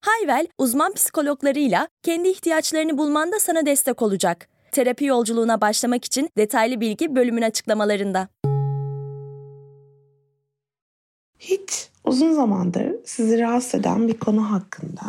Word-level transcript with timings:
Hayvel, 0.00 0.46
uzman 0.58 0.92
psikologlarıyla 0.92 1.88
kendi 2.02 2.28
ihtiyaçlarını 2.28 2.98
bulmanda 2.98 3.38
sana 3.40 3.66
destek 3.66 4.02
olacak. 4.02 4.48
Terapi 4.72 5.04
yolculuğuna 5.04 5.60
başlamak 5.60 6.04
için 6.04 6.30
detaylı 6.36 6.80
bilgi 6.80 7.16
bölümün 7.16 7.42
açıklamalarında. 7.42 8.28
Hiç 11.38 11.88
uzun 12.04 12.32
zamandır 12.32 12.92
sizi 13.04 13.38
rahatsız 13.40 13.80
eden 13.80 14.08
bir 14.08 14.18
konu 14.18 14.52
hakkında 14.52 15.02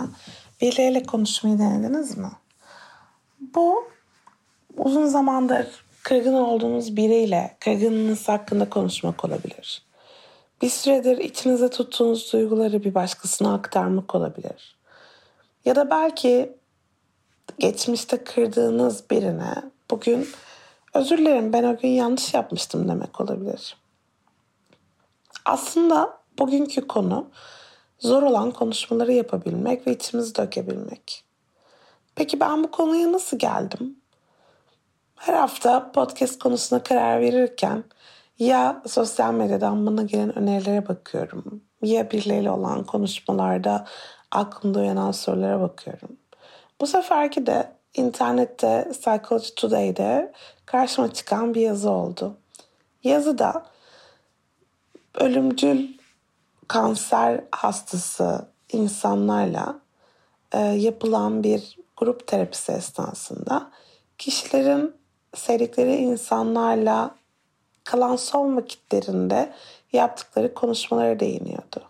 birileriyle 0.61 1.03
konuşmayı 1.03 1.59
denediniz 1.59 2.17
mi? 2.17 2.31
Bu 3.55 3.87
uzun 4.77 5.05
zamandır 5.05 5.67
kırgın 6.03 6.33
olduğunuz 6.33 6.95
biriyle 6.95 7.57
kırgınlığınız 7.59 8.29
hakkında 8.29 8.69
konuşmak 8.69 9.25
olabilir. 9.25 9.83
Bir 10.61 10.69
süredir 10.69 11.17
içinize 11.17 11.69
tuttuğunuz 11.69 12.33
duyguları 12.33 12.83
bir 12.83 12.95
başkasına 12.95 13.53
aktarmak 13.53 14.15
olabilir. 14.15 14.78
Ya 15.69 15.75
da 15.75 15.89
belki 15.89 16.57
geçmişte 17.59 18.23
kırdığınız 18.23 19.09
birine 19.09 19.53
bugün 19.91 20.27
özür 20.93 21.17
dilerim 21.17 21.53
ben 21.53 21.63
o 21.63 21.77
gün 21.77 21.89
yanlış 21.89 22.33
yapmıştım 22.33 22.87
demek 22.87 23.21
olabilir. 23.21 23.77
Aslında 25.45 26.17
bugünkü 26.39 26.87
konu 26.87 27.29
zor 27.99 28.23
olan 28.23 28.51
konuşmaları 28.51 29.13
yapabilmek 29.13 29.87
ve 29.87 29.91
içimizi 29.91 30.35
dökebilmek. 30.35 31.25
Peki 32.15 32.39
ben 32.39 32.63
bu 32.63 32.71
konuya 32.71 33.11
nasıl 33.11 33.39
geldim? 33.39 33.95
Her 35.15 35.33
hafta 35.33 35.91
podcast 35.91 36.39
konusuna 36.39 36.83
karar 36.83 37.21
verirken 37.21 37.83
ya 38.39 38.83
sosyal 38.87 39.33
medyadan 39.33 39.85
bana 39.85 40.03
gelen 40.03 40.37
önerilere 40.37 40.87
bakıyorum 40.87 41.61
ya 41.81 42.11
birileriyle 42.11 42.51
olan 42.51 42.83
konuşmalarda 42.83 43.85
aklımda 44.31 44.79
uyanan 44.79 45.11
sorulara 45.11 45.61
bakıyorum. 45.61 46.17
Bu 46.81 46.87
seferki 46.87 47.45
de 47.45 47.71
internette 47.93 48.87
Psychology 48.91 49.47
Today'de 49.55 50.33
karşıma 50.65 51.13
çıkan 51.13 51.53
bir 51.53 51.61
yazı 51.61 51.89
oldu. 51.89 52.37
Yazıda 53.03 53.65
ölümcül 55.15 55.87
kanser 56.67 57.43
hastası 57.51 58.47
insanlarla 58.73 59.79
e, 60.51 60.59
yapılan 60.59 61.43
bir 61.43 61.77
grup 61.97 62.27
terapisi 62.27 62.71
esnasında 62.71 63.71
kişilerin 64.17 64.95
sevdikleri 65.35 65.95
insanlarla 65.95 67.15
kalan 67.83 68.15
son 68.15 68.57
vakitlerinde 68.57 69.53
yaptıkları 69.93 70.53
konuşmalara 70.53 71.19
değiniyordu. 71.19 71.88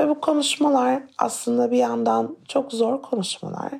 Ve 0.00 0.08
bu 0.08 0.20
konuşmalar 0.20 1.02
aslında 1.18 1.70
bir 1.70 1.76
yandan 1.76 2.36
çok 2.48 2.72
zor 2.72 3.02
konuşmalar 3.02 3.72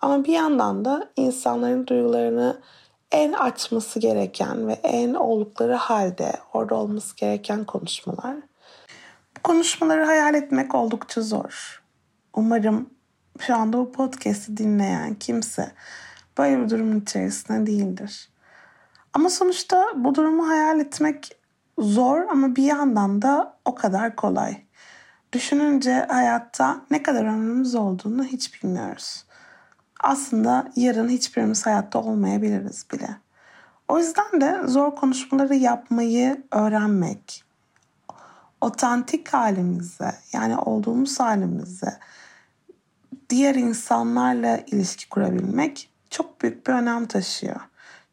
ama 0.00 0.24
bir 0.24 0.32
yandan 0.32 0.84
da 0.84 1.10
insanların 1.16 1.86
duygularını 1.86 2.60
en 3.10 3.32
açması 3.32 4.00
gereken 4.00 4.68
ve 4.68 4.72
en 4.72 5.14
oldukları 5.14 5.74
halde 5.74 6.32
orada 6.52 6.74
olması 6.74 7.16
gereken 7.16 7.64
konuşmalar. 7.64 8.36
Bu 9.36 9.42
konuşmaları 9.42 10.04
hayal 10.04 10.34
etmek 10.34 10.74
oldukça 10.74 11.22
zor. 11.22 11.82
Umarım 12.34 12.90
şu 13.40 13.56
anda 13.56 13.78
bu 13.78 13.92
podcast'i 13.92 14.56
dinleyen 14.56 15.14
kimse 15.14 15.72
böyle 16.38 16.64
bir 16.64 16.70
durumun 16.70 17.00
içerisinde 17.00 17.66
değildir. 17.66 18.28
Ama 19.12 19.30
sonuçta 19.30 19.84
bu 19.96 20.14
durumu 20.14 20.48
hayal 20.48 20.80
etmek 20.80 21.36
zor 21.78 22.20
ama 22.30 22.56
bir 22.56 22.62
yandan 22.62 23.22
da 23.22 23.58
o 23.64 23.74
kadar 23.74 24.16
kolay. 24.16 24.65
Düşününce 25.32 26.06
hayatta 26.08 26.80
ne 26.90 27.02
kadar 27.02 27.24
ömrümüz 27.24 27.74
olduğunu 27.74 28.24
hiç 28.24 28.54
bilmiyoruz. 28.54 29.24
Aslında 30.00 30.72
yarın 30.76 31.08
hiçbirimiz 31.08 31.66
hayatta 31.66 31.98
olmayabiliriz 31.98 32.86
bile. 32.92 33.08
O 33.88 33.98
yüzden 33.98 34.40
de 34.40 34.60
zor 34.66 34.96
konuşmaları 34.96 35.54
yapmayı 35.54 36.42
öğrenmek, 36.50 37.44
otantik 38.60 39.28
halimize 39.28 40.14
yani 40.32 40.56
olduğumuz 40.56 41.20
halimize 41.20 41.98
diğer 43.30 43.54
insanlarla 43.54 44.56
ilişki 44.66 45.08
kurabilmek 45.08 45.90
çok 46.10 46.40
büyük 46.42 46.66
bir 46.66 46.72
önem 46.72 47.06
taşıyor. 47.06 47.60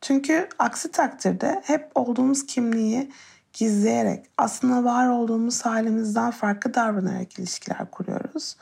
Çünkü 0.01 0.49
aksi 0.59 0.91
takdirde 0.91 1.61
hep 1.65 1.91
olduğumuz 1.95 2.45
kimliği 2.45 3.11
gizleyerek 3.53 4.25
aslında 4.37 4.83
var 4.83 5.07
olduğumuz 5.07 5.61
halimizden 5.61 6.31
farklı 6.31 6.73
davranarak 6.73 7.39
ilişkiler 7.39 7.91
kuruyoruz. 7.91 8.55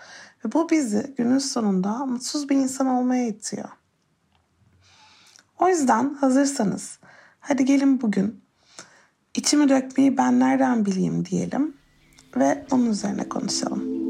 Ve 0.45 0.51
bu 0.51 0.69
bizi 0.69 1.13
günün 1.17 1.37
sonunda 1.37 2.05
mutsuz 2.05 2.49
bir 2.49 2.55
insan 2.55 2.87
olmaya 2.87 3.27
itiyor. 3.27 3.69
O 5.59 5.67
yüzden 5.69 6.13
hazırsanız 6.13 6.99
hadi 7.39 7.65
gelin 7.65 8.01
bugün 8.01 8.41
içimi 9.35 9.69
dökmeyi 9.69 10.17
ben 10.17 10.39
nereden 10.39 10.85
bileyim 10.85 11.25
diyelim 11.25 11.73
ve 12.35 12.65
onun 12.71 12.85
üzerine 12.85 13.29
konuşalım. 13.29 14.00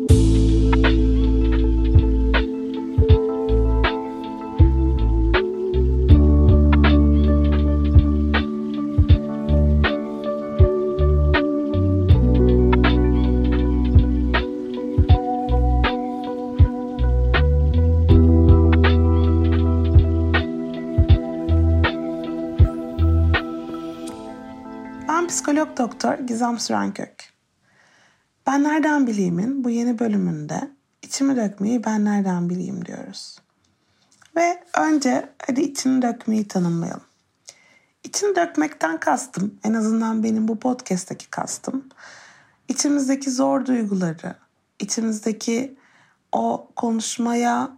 Doktor 25.77 26.13
Gizem 26.13 26.59
Sürenkök. 26.59 27.33
Ben 28.47 28.63
nereden 28.63 29.07
bileyim'in 29.07 29.63
bu 29.63 29.69
yeni 29.69 29.99
bölümünde 29.99 30.71
içimi 31.01 31.35
dökmeyi 31.35 31.83
ben 31.83 32.05
nereden 32.05 32.49
bileyim 32.49 32.85
diyoruz. 32.85 33.39
Ve 34.35 34.63
önce 34.77 35.29
hadi 35.47 35.61
içini 35.61 36.01
dökmeyi 36.01 36.47
tanımlayalım. 36.47 37.03
İçini 38.03 38.35
dökmekten 38.35 38.99
kastım, 38.99 39.59
en 39.63 39.73
azından 39.73 40.23
benim 40.23 40.47
bu 40.47 40.59
podcast'taki 40.59 41.29
kastım, 41.29 41.89
içimizdeki 42.67 43.31
zor 43.31 43.65
duyguları, 43.65 44.35
içimizdeki 44.79 45.77
o 46.31 46.71
konuşmaya 46.75 47.77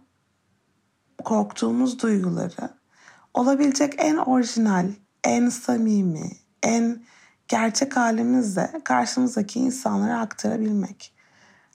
korktuğumuz 1.24 2.02
duyguları 2.02 2.70
olabilecek 3.34 3.94
en 3.98 4.16
orijinal, 4.16 4.86
en 5.24 5.48
samimi, 5.48 6.30
en 6.62 7.02
gerçek 7.48 7.96
halimizle 7.96 8.70
karşımızdaki 8.84 9.58
insanlara 9.58 10.20
aktarabilmek. 10.20 11.14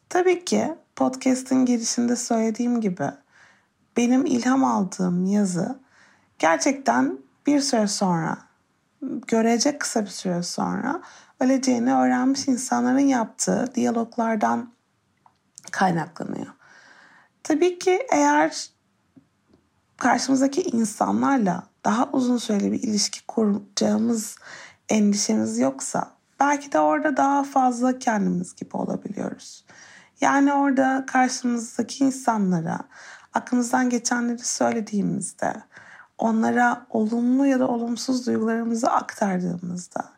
Tabii 0.10 0.46
ki 0.46 0.76
podcast'in 0.96 1.66
girişinde 1.66 2.16
söylediğim 2.16 2.82
gibi 2.82 3.06
benim 3.98 4.26
ilham 4.26 4.64
aldığım 4.64 5.26
yazı 5.26 5.80
gerçekten 6.40 7.20
bir 7.48 7.62
süre 7.62 7.88
sonra, 7.88 8.38
görecek 9.28 9.80
kısa 9.80 10.02
bir 10.02 10.10
süre 10.10 10.44
sonra 10.44 11.02
öleceğini 11.40 11.94
öğrenmiş 11.94 12.48
insanların 12.48 13.00
yaptığı 13.00 13.72
diyaloglardan 13.76 14.74
kaynaklanıyor. 15.72 16.54
Tabii 17.44 17.80
ki 17.80 18.08
eğer 18.12 18.70
karşımızdaki 19.98 20.62
insanlarla 20.62 21.64
daha 21.86 22.10
uzun 22.12 22.38
süreli 22.38 22.72
bir 22.72 22.84
ilişki 22.84 23.26
kuracağımız 23.28 24.36
endişemiz 24.90 25.60
yoksa 25.60 26.12
belki 26.40 26.72
de 26.72 26.80
orada 26.80 27.18
daha 27.18 27.44
fazla 27.44 28.00
kendimiz 28.00 28.56
gibi 28.56 28.78
olabiliyoruz. 28.78 29.66
Yani 30.22 30.54
orada 30.54 31.06
karşımızdaki 31.08 32.04
insanlara 32.04 32.80
aklımızdan 33.34 33.90
geçenleri 33.90 34.46
söylediğimizde, 34.46 35.54
onlara 36.18 36.86
olumlu 36.90 37.46
ya 37.46 37.60
da 37.60 37.68
olumsuz 37.68 38.28
duygularımızı 38.28 38.92
aktardığımızda 38.92 40.10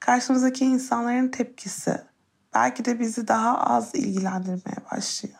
karşımızdaki 0.00 0.64
insanların 0.64 1.28
tepkisi 1.28 2.02
belki 2.54 2.84
de 2.84 3.00
bizi 3.00 3.28
daha 3.28 3.60
az 3.60 3.94
ilgilendirmeye 3.94 4.76
başlıyor. 4.92 5.38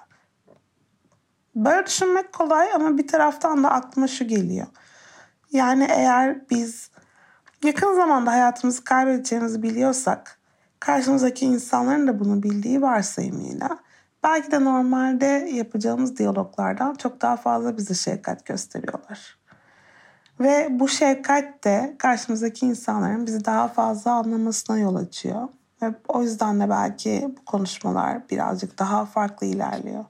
Böyle 1.54 1.86
düşünmek 1.86 2.32
kolay 2.32 2.72
ama 2.72 2.98
bir 2.98 3.08
taraftan 3.08 3.64
da 3.64 3.70
aklıma 3.70 4.08
şu 4.08 4.28
geliyor. 4.28 4.66
Yani 5.52 5.88
eğer 5.90 6.50
biz 6.50 6.90
yakın 7.64 7.96
zamanda 7.96 8.32
hayatımızı 8.32 8.84
kaybedeceğimizi 8.84 9.62
biliyorsak 9.62 10.38
karşımızdaki 10.80 11.46
insanların 11.46 12.06
da 12.06 12.20
bunu 12.20 12.42
bildiği 12.42 12.82
varsayımıyla 12.82 13.78
belki 14.24 14.50
de 14.50 14.64
normalde 14.64 15.26
yapacağımız 15.52 16.16
diyaloglardan 16.16 16.94
çok 16.94 17.22
daha 17.22 17.36
fazla 17.36 17.76
bize 17.76 17.94
şefkat 17.94 18.46
gösteriyorlar. 18.46 19.38
Ve 20.40 20.68
bu 20.70 20.88
şefkat 20.88 21.64
de 21.64 21.96
karşımızdaki 21.98 22.66
insanların 22.66 23.26
bizi 23.26 23.44
daha 23.44 23.68
fazla 23.68 24.12
anlamasına 24.12 24.78
yol 24.78 24.96
açıyor. 24.96 25.48
Ve 25.82 25.94
o 26.08 26.22
yüzden 26.22 26.60
de 26.60 26.70
belki 26.70 27.34
bu 27.38 27.44
konuşmalar 27.44 28.28
birazcık 28.30 28.78
daha 28.78 29.06
farklı 29.06 29.46
ilerliyor. 29.46 30.04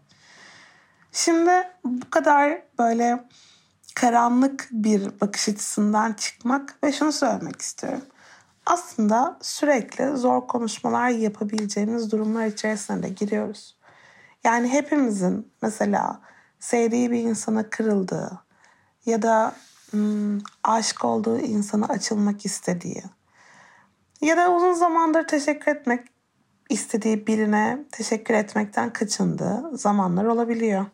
Şimdi 1.12 1.50
bu 1.84 2.10
kadar 2.10 2.62
böyle 2.78 3.24
karanlık 3.96 4.68
bir 4.70 5.20
bakış 5.20 5.48
açısından 5.48 6.12
çıkmak 6.12 6.78
ve 6.84 6.92
şunu 6.92 7.12
söylemek 7.12 7.60
istiyorum. 7.60 8.02
Aslında 8.66 9.38
sürekli 9.42 10.16
zor 10.16 10.46
konuşmalar 10.46 11.08
yapabileceğimiz 11.08 12.12
durumlar 12.12 12.46
içerisine 12.46 13.02
de 13.02 13.08
giriyoruz. 13.08 13.76
Yani 14.44 14.68
hepimizin 14.68 15.52
mesela 15.62 16.20
sevdiği 16.60 17.10
bir 17.10 17.20
insana 17.20 17.70
kırıldığı 17.70 18.40
ya 19.06 19.22
da 19.22 19.54
hmm, 19.90 20.38
aşık 20.64 21.04
olduğu 21.04 21.38
insana 21.38 21.86
açılmak 21.86 22.46
istediği 22.46 23.02
ya 24.20 24.36
da 24.36 24.52
uzun 24.52 24.72
zamandır 24.72 25.26
teşekkür 25.26 25.72
etmek 25.72 26.08
istediği 26.70 27.26
birine 27.26 27.84
teşekkür 27.92 28.34
etmekten 28.34 28.92
kaçındığı 28.92 29.78
zamanlar 29.78 30.24
olabiliyor. 30.24 30.86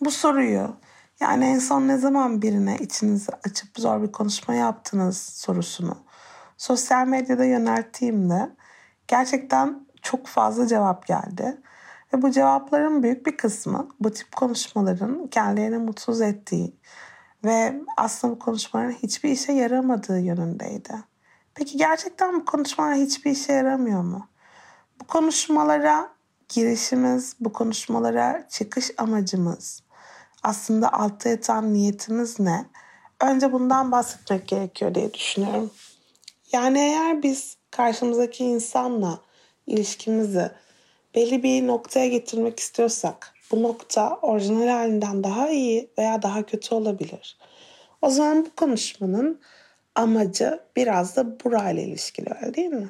Bu 0.00 0.10
soruyu 0.10 0.76
yani 1.20 1.44
en 1.44 1.58
son 1.58 1.88
ne 1.88 1.98
zaman 1.98 2.42
birine 2.42 2.76
içinizi 2.76 3.32
açıp 3.44 3.78
zor 3.78 4.02
bir 4.02 4.12
konuşma 4.12 4.54
yaptınız 4.54 5.18
sorusunu 5.18 5.96
sosyal 6.56 7.06
medyada 7.06 7.44
yönelttiğimde 7.44 8.50
gerçekten 9.08 9.86
çok 10.02 10.26
fazla 10.26 10.66
cevap 10.66 11.06
geldi. 11.06 11.60
Ve 12.14 12.22
bu 12.22 12.30
cevapların 12.30 13.02
büyük 13.02 13.26
bir 13.26 13.36
kısmı 13.36 13.88
bu 14.00 14.10
tip 14.10 14.36
konuşmaların 14.36 15.26
kendilerini 15.26 15.78
mutsuz 15.78 16.20
ettiği 16.20 16.76
ve 17.44 17.82
aslında 17.96 18.34
bu 18.34 18.38
konuşmaların 18.38 18.92
hiçbir 18.92 19.30
işe 19.30 19.52
yaramadığı 19.52 20.20
yönündeydi. 20.20 20.92
Peki 21.54 21.76
gerçekten 21.76 22.40
bu 22.40 22.44
konuşmalar 22.44 22.94
hiçbir 22.94 23.30
işe 23.30 23.52
yaramıyor 23.52 24.02
mu? 24.02 24.28
Bu 25.00 25.06
konuşmalara 25.06 26.08
girişimiz, 26.48 27.36
bu 27.40 27.52
konuşmalara 27.52 28.48
çıkış 28.48 28.90
amacımız, 28.98 29.82
aslında 30.46 30.92
altta 30.92 31.28
yatan 31.28 31.74
niyetimiz 31.74 32.40
ne? 32.40 32.66
Önce 33.20 33.52
bundan 33.52 33.92
bahsetmek 33.92 34.48
gerekiyor 34.48 34.94
diye 34.94 35.14
düşünüyorum. 35.14 35.70
Yani 36.52 36.78
eğer 36.78 37.22
biz 37.22 37.56
karşımızdaki 37.70 38.44
insanla 38.44 39.20
ilişkimizi 39.66 40.50
belli 41.14 41.42
bir 41.42 41.66
noktaya 41.66 42.08
getirmek 42.08 42.60
istiyorsak 42.60 43.34
bu 43.52 43.62
nokta 43.62 44.18
orijinal 44.22 44.68
halinden 44.68 45.24
daha 45.24 45.50
iyi 45.50 45.90
veya 45.98 46.22
daha 46.22 46.42
kötü 46.42 46.74
olabilir. 46.74 47.38
O 48.02 48.10
zaman 48.10 48.46
bu 48.46 48.54
konuşmanın 48.56 49.40
amacı 49.94 50.60
biraz 50.76 51.16
da 51.16 51.44
burayla 51.44 51.82
ilişkili 51.82 52.28
öyle 52.40 52.54
değil 52.54 52.70
mi? 52.70 52.88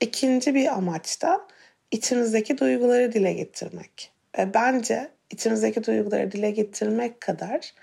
İkinci 0.00 0.54
bir 0.54 0.66
amaç 0.66 1.22
da 1.22 1.46
içimizdeki 1.90 2.58
duyguları 2.58 3.12
dile 3.12 3.32
getirmek. 3.32 4.12
Ve 4.38 4.54
bence 4.54 5.10
içimizdeki 5.32 5.84
duyguları 5.84 6.32
dile 6.32 6.50
getirmek 6.50 7.20
kadar 7.20 7.74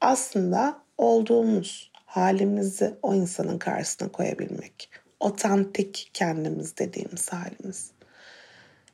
aslında 0.00 0.78
olduğumuz 0.98 1.90
halimizi 2.06 2.94
o 3.02 3.14
insanın 3.14 3.58
karşısına 3.58 4.08
koyabilmek. 4.08 4.90
Otantik 5.20 6.10
kendimiz 6.14 6.76
dediğimiz 6.78 7.32
halimiz. 7.32 7.90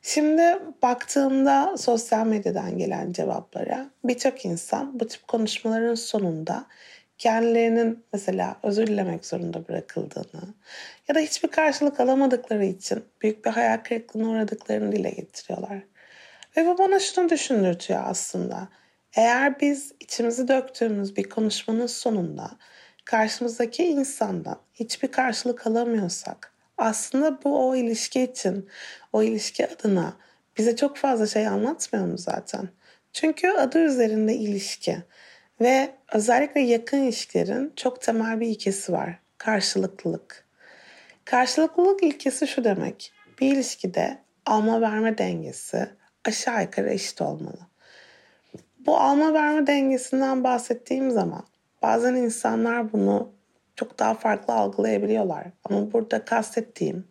Şimdi 0.01 0.59
baktığımda 0.81 1.77
sosyal 1.77 2.27
medyadan 2.27 2.77
gelen 2.77 3.11
cevaplara 3.11 3.89
birçok 4.03 4.45
insan 4.45 4.99
bu 4.99 5.07
tip 5.07 5.27
konuşmaların 5.27 5.95
sonunda 5.95 6.65
kendilerinin 7.17 8.03
mesela 8.13 8.55
özür 8.63 8.87
dilemek 8.87 9.25
zorunda 9.25 9.67
bırakıldığını 9.67 10.53
ya 11.07 11.15
da 11.15 11.19
hiçbir 11.19 11.47
karşılık 11.47 11.99
alamadıkları 11.99 12.65
için 12.65 13.03
büyük 13.21 13.45
bir 13.45 13.49
hayal 13.49 13.77
kırıklığına 13.77 14.29
uğradıklarını 14.29 14.91
dile 14.91 15.09
getiriyorlar. 15.09 15.83
Ve 16.57 16.65
bu 16.65 16.77
bana 16.77 16.99
şunu 16.99 17.29
düşündürtüyor 17.29 18.03
aslında. 18.05 18.67
Eğer 19.15 19.59
biz 19.59 19.91
içimizi 19.99 20.47
döktüğümüz 20.47 21.17
bir 21.17 21.23
konuşmanın 21.23 21.87
sonunda 21.87 22.51
karşımızdaki 23.05 23.83
insandan 23.83 24.59
hiçbir 24.73 25.07
karşılık 25.07 25.67
alamıyorsak 25.67 26.53
aslında 26.77 27.43
bu 27.43 27.67
o 27.69 27.75
ilişki 27.75 28.21
için, 28.21 28.69
o 29.13 29.23
ilişki 29.23 29.67
adına 29.67 30.13
bize 30.57 30.75
çok 30.75 30.97
fazla 30.97 31.27
şey 31.27 31.47
anlatmıyor 31.47 32.05
mu 32.05 32.17
zaten? 32.17 32.69
Çünkü 33.13 33.49
adı 33.49 33.79
üzerinde 33.79 34.35
ilişki 34.35 34.97
ve 35.61 35.91
özellikle 36.13 36.61
yakın 36.61 36.97
ilişkilerin 36.97 37.73
çok 37.75 38.01
temel 38.01 38.39
bir 38.39 38.47
ilkesi 38.47 38.91
var. 38.91 39.19
Karşılıklılık. 39.37 40.45
Karşılıklılık 41.25 42.03
ilkesi 42.03 42.47
şu 42.47 42.63
demek. 42.63 43.13
Bir 43.41 43.53
ilişkide 43.53 44.17
alma 44.45 44.81
verme 44.81 45.17
dengesi 45.17 45.89
aşağı 46.25 46.61
yukarı 46.61 46.89
eşit 46.89 47.21
olmalı. 47.21 47.59
Bu 48.85 48.97
alma 48.97 49.33
verme 49.33 49.67
dengesinden 49.67 50.43
bahsettiğim 50.43 51.11
zaman 51.11 51.43
bazen 51.81 52.15
insanlar 52.15 52.93
bunu 52.93 53.31
çok 53.75 53.99
daha 53.99 54.13
farklı 54.13 54.53
algılayabiliyorlar. 54.53 55.47
Ama 55.63 55.93
burada 55.93 56.25
kastettiğim 56.25 57.07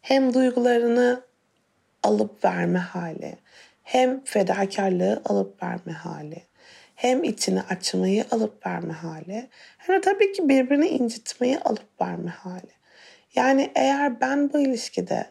hem 0.00 0.34
duygularını 0.34 1.22
alıp 2.02 2.44
verme 2.44 2.78
hali, 2.78 3.36
hem 3.82 4.24
fedakarlığı 4.24 5.22
alıp 5.24 5.62
verme 5.62 5.92
hali, 5.92 6.42
hem 6.94 7.24
içini 7.24 7.62
açmayı 7.62 8.24
alıp 8.30 8.66
verme 8.66 8.92
hali, 8.92 9.48
hem 9.78 9.96
de 9.96 10.00
tabii 10.00 10.32
ki 10.32 10.48
birbirini 10.48 10.88
incitmeyi 10.88 11.58
alıp 11.58 12.00
verme 12.00 12.30
hali. 12.30 12.78
Yani 13.34 13.72
eğer 13.74 14.20
ben 14.20 14.52
bu 14.52 14.58
ilişkide 14.58 15.26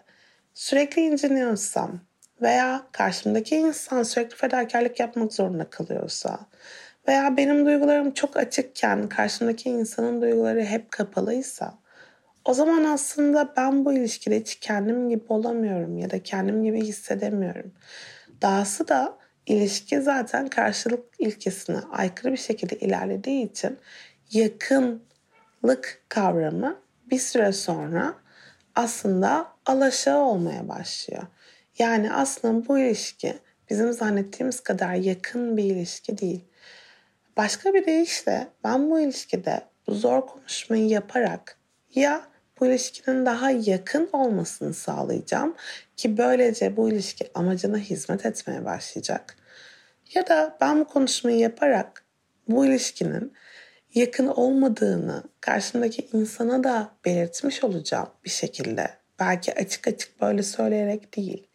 sürekli 0.54 1.02
inciniyorsam 1.02 2.00
veya 2.42 2.88
karşımdaki 2.92 3.56
insan 3.56 4.04
sürekli 4.04 4.36
fedakarlık 4.36 5.00
yapmak 5.00 5.34
zorunda 5.34 5.70
kalıyorsa 5.70 6.40
veya 7.08 7.38
benim 7.38 7.66
duygularım 7.66 8.12
çok 8.12 8.38
açıkken 8.38 9.10
karşımdaki 9.10 9.70
insanın 9.70 10.22
duyguları 10.22 10.64
hep 10.64 10.92
kapalıysa 10.92 11.74
o 12.46 12.54
zaman 12.54 12.84
aslında 12.84 13.54
ben 13.58 13.86
bu 13.86 13.94
ilişkide 13.94 14.40
hiç 14.40 14.56
kendim 14.56 15.10
gibi 15.10 15.24
olamıyorum 15.30 15.98
ya 15.98 16.10
da 16.10 16.24
kendim 16.24 16.64
gibi 16.64 16.82
hissedemiyorum. 16.82 17.74
Dahası 18.42 18.88
da 18.88 19.18
ilişki 19.46 20.02
zaten 20.02 20.48
karşılık 20.48 21.04
ilkesine 21.20 21.78
aykırı 21.92 22.32
bir 22.32 22.38
şekilde 22.38 22.76
ilerlediği 22.76 23.52
için 23.52 23.78
yakınlık 24.32 26.02
kavramı 26.10 26.80
bir 27.12 27.20
süre 27.20 27.52
sonra 27.52 28.14
aslında 28.76 29.48
alaşağı 29.66 30.20
olmaya 30.20 30.68
başlıyor. 30.68 31.24
Yani 31.80 32.14
aslında 32.14 32.68
bu 32.68 32.80
ilişki 32.80 33.34
bizim 33.70 33.94
zannettiğimiz 33.94 34.60
kadar 34.60 34.94
yakın 34.94 35.58
bir 35.58 35.64
ilişki 35.64 36.18
değil. 36.18 36.46
Başka 37.38 37.74
bir 37.74 37.86
deyişle 37.86 38.48
ben 38.64 38.92
bu 38.92 39.00
ilişkide 39.00 39.62
bu 39.88 39.96
zor 39.96 40.28
konuşmayı 40.28 40.88
yaparak 40.88 41.58
ya 41.96 42.28
bu 42.60 42.66
ilişkinin 42.66 43.26
daha 43.26 43.52
yakın 43.52 44.10
olmasını 44.14 44.74
sağlayacağım 44.74 45.56
ki 45.98 46.18
böylece 46.18 46.78
bu 46.78 46.90
ilişki 46.90 47.30
amacına 47.34 47.78
hizmet 47.78 48.26
etmeye 48.26 48.66
başlayacak. 48.66 49.38
Ya 50.14 50.28
da 50.28 50.58
ben 50.62 50.80
bu 50.80 50.86
konuşmayı 50.88 51.38
yaparak 51.38 52.06
bu 52.48 52.66
ilişkinin 52.66 53.34
yakın 53.94 54.28
olmadığını 54.28 55.24
karşımdaki 55.42 56.08
insana 56.14 56.64
da 56.64 56.92
belirtmiş 57.06 57.64
olacağım 57.64 58.10
bir 58.26 58.30
şekilde. 58.30 58.90
Belki 59.20 59.54
açık 59.54 59.88
açık 59.88 60.22
böyle 60.22 60.44
söyleyerek 60.44 61.16
değil. 61.16 61.47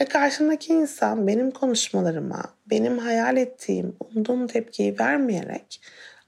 Ve 0.00 0.04
karşımdaki 0.04 0.72
insan 0.72 1.26
benim 1.26 1.50
konuşmalarıma, 1.50 2.42
benim 2.70 2.98
hayal 2.98 3.36
ettiğim, 3.36 3.96
umduğum 4.00 4.46
tepkiyi 4.46 4.98
vermeyerek 4.98 5.80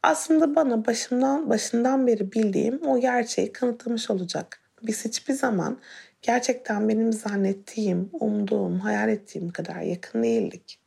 aslında 0.02 0.56
bana 0.56 0.86
başımdan 0.86 1.50
başından 1.50 2.06
beri 2.06 2.32
bildiğim 2.32 2.86
o 2.86 3.00
gerçeği 3.00 3.52
kanıtlamış 3.52 4.10
olacak. 4.10 4.60
Biz 4.82 5.04
hiçbir 5.04 5.34
zaman 5.34 5.78
gerçekten 6.22 6.88
benim 6.88 7.12
zannettiğim, 7.12 8.10
umduğum, 8.12 8.80
hayal 8.80 9.08
ettiğim 9.08 9.50
kadar 9.50 9.80
yakın 9.80 10.22
değildik. 10.22 10.80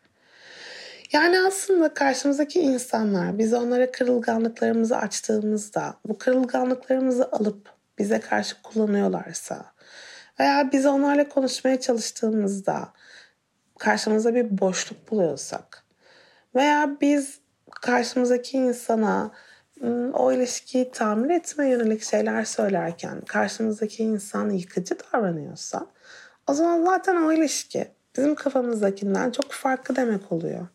Yani 1.13 1.39
aslında 1.47 1.93
karşımızdaki 1.93 2.59
insanlar 2.59 3.37
biz 3.37 3.53
onlara 3.53 3.91
kırılganlıklarımızı 3.91 4.97
açtığımızda 4.97 5.95
bu 6.07 6.17
kırılganlıklarımızı 6.17 7.31
alıp 7.31 7.69
bize 7.99 8.19
karşı 8.19 8.61
kullanıyorlarsa 8.61 9.65
veya 10.39 10.69
biz 10.71 10.85
onlarla 10.85 11.29
konuşmaya 11.29 11.79
çalıştığımızda 11.79 12.93
karşımızda 13.79 14.35
bir 14.35 14.59
boşluk 14.59 15.11
buluyorsak 15.11 15.83
veya 16.55 16.97
biz 17.01 17.39
karşımızdaki 17.81 18.57
insana 18.57 19.31
o 20.13 20.31
ilişkiyi 20.31 20.91
tamir 20.91 21.29
etme 21.29 21.69
yönelik 21.69 22.03
şeyler 22.03 22.45
söylerken 22.45 23.21
karşımızdaki 23.21 24.03
insan 24.03 24.49
yıkıcı 24.49 24.95
davranıyorsa 24.99 25.87
o 26.47 26.53
zaman 26.53 26.85
zaten 26.85 27.15
o 27.15 27.31
ilişki 27.31 27.87
bizim 28.17 28.35
kafamızdakinden 28.35 29.31
çok 29.31 29.51
farklı 29.51 29.95
demek 29.95 30.31
oluyor. 30.31 30.67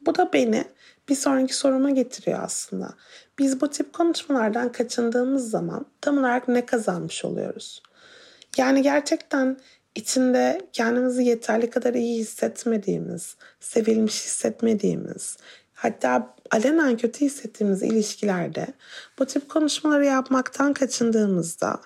Bu 0.00 0.14
da 0.14 0.32
beni 0.32 0.64
bir 1.08 1.14
sonraki 1.14 1.56
soruma 1.56 1.90
getiriyor 1.90 2.38
aslında. 2.42 2.94
Biz 3.38 3.60
bu 3.60 3.70
tip 3.70 3.92
konuşmalardan 3.92 4.72
kaçındığımız 4.72 5.50
zaman 5.50 5.86
tam 6.00 6.18
olarak 6.18 6.48
ne 6.48 6.66
kazanmış 6.66 7.24
oluyoruz? 7.24 7.82
Yani 8.58 8.82
gerçekten 8.82 9.56
içinde 9.94 10.68
kendimizi 10.72 11.24
yeterli 11.24 11.70
kadar 11.70 11.94
iyi 11.94 12.18
hissetmediğimiz, 12.18 13.36
sevilmiş 13.60 14.24
hissetmediğimiz, 14.24 15.36
hatta 15.74 16.34
alenen 16.50 16.96
kötü 16.96 17.24
hissettiğimiz 17.24 17.82
ilişkilerde 17.82 18.66
bu 19.18 19.26
tip 19.26 19.48
konuşmaları 19.48 20.04
yapmaktan 20.04 20.72
kaçındığımızda 20.72 21.80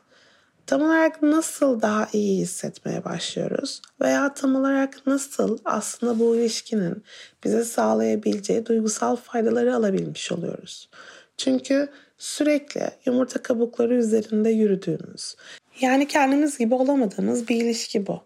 tam 0.66 0.82
olarak 0.82 1.22
nasıl 1.22 1.82
daha 1.82 2.08
iyi 2.12 2.42
hissetmeye 2.42 3.04
başlıyoruz 3.04 3.82
veya 4.00 4.34
tam 4.34 4.56
olarak 4.56 5.06
nasıl 5.06 5.58
aslında 5.64 6.18
bu 6.18 6.36
ilişkinin 6.36 7.04
bize 7.44 7.64
sağlayabileceği 7.64 8.66
duygusal 8.66 9.16
faydaları 9.16 9.76
alabilmiş 9.76 10.32
oluyoruz. 10.32 10.88
Çünkü 11.36 11.88
sürekli 12.18 12.90
yumurta 13.06 13.42
kabukları 13.42 13.94
üzerinde 13.94 14.50
yürüdüğümüz, 14.50 15.36
yani 15.80 16.08
kendimiz 16.08 16.58
gibi 16.58 16.74
olamadığımız 16.74 17.48
bir 17.48 17.56
ilişki 17.56 18.06
bu. 18.06 18.20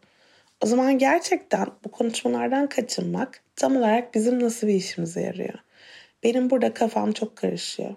O 0.65 0.67
zaman 0.67 0.99
gerçekten 0.99 1.67
bu 1.85 1.91
konuşmalardan 1.91 2.69
kaçınmak 2.69 3.43
tam 3.57 3.77
olarak 3.77 4.15
bizim 4.15 4.43
nasıl 4.43 4.67
bir 4.67 4.75
işimize 4.75 5.21
yarıyor? 5.21 5.59
Benim 6.23 6.51
burada 6.51 6.75
kafam 6.75 7.13
çok 7.13 7.37
karışıyor. 7.37 7.95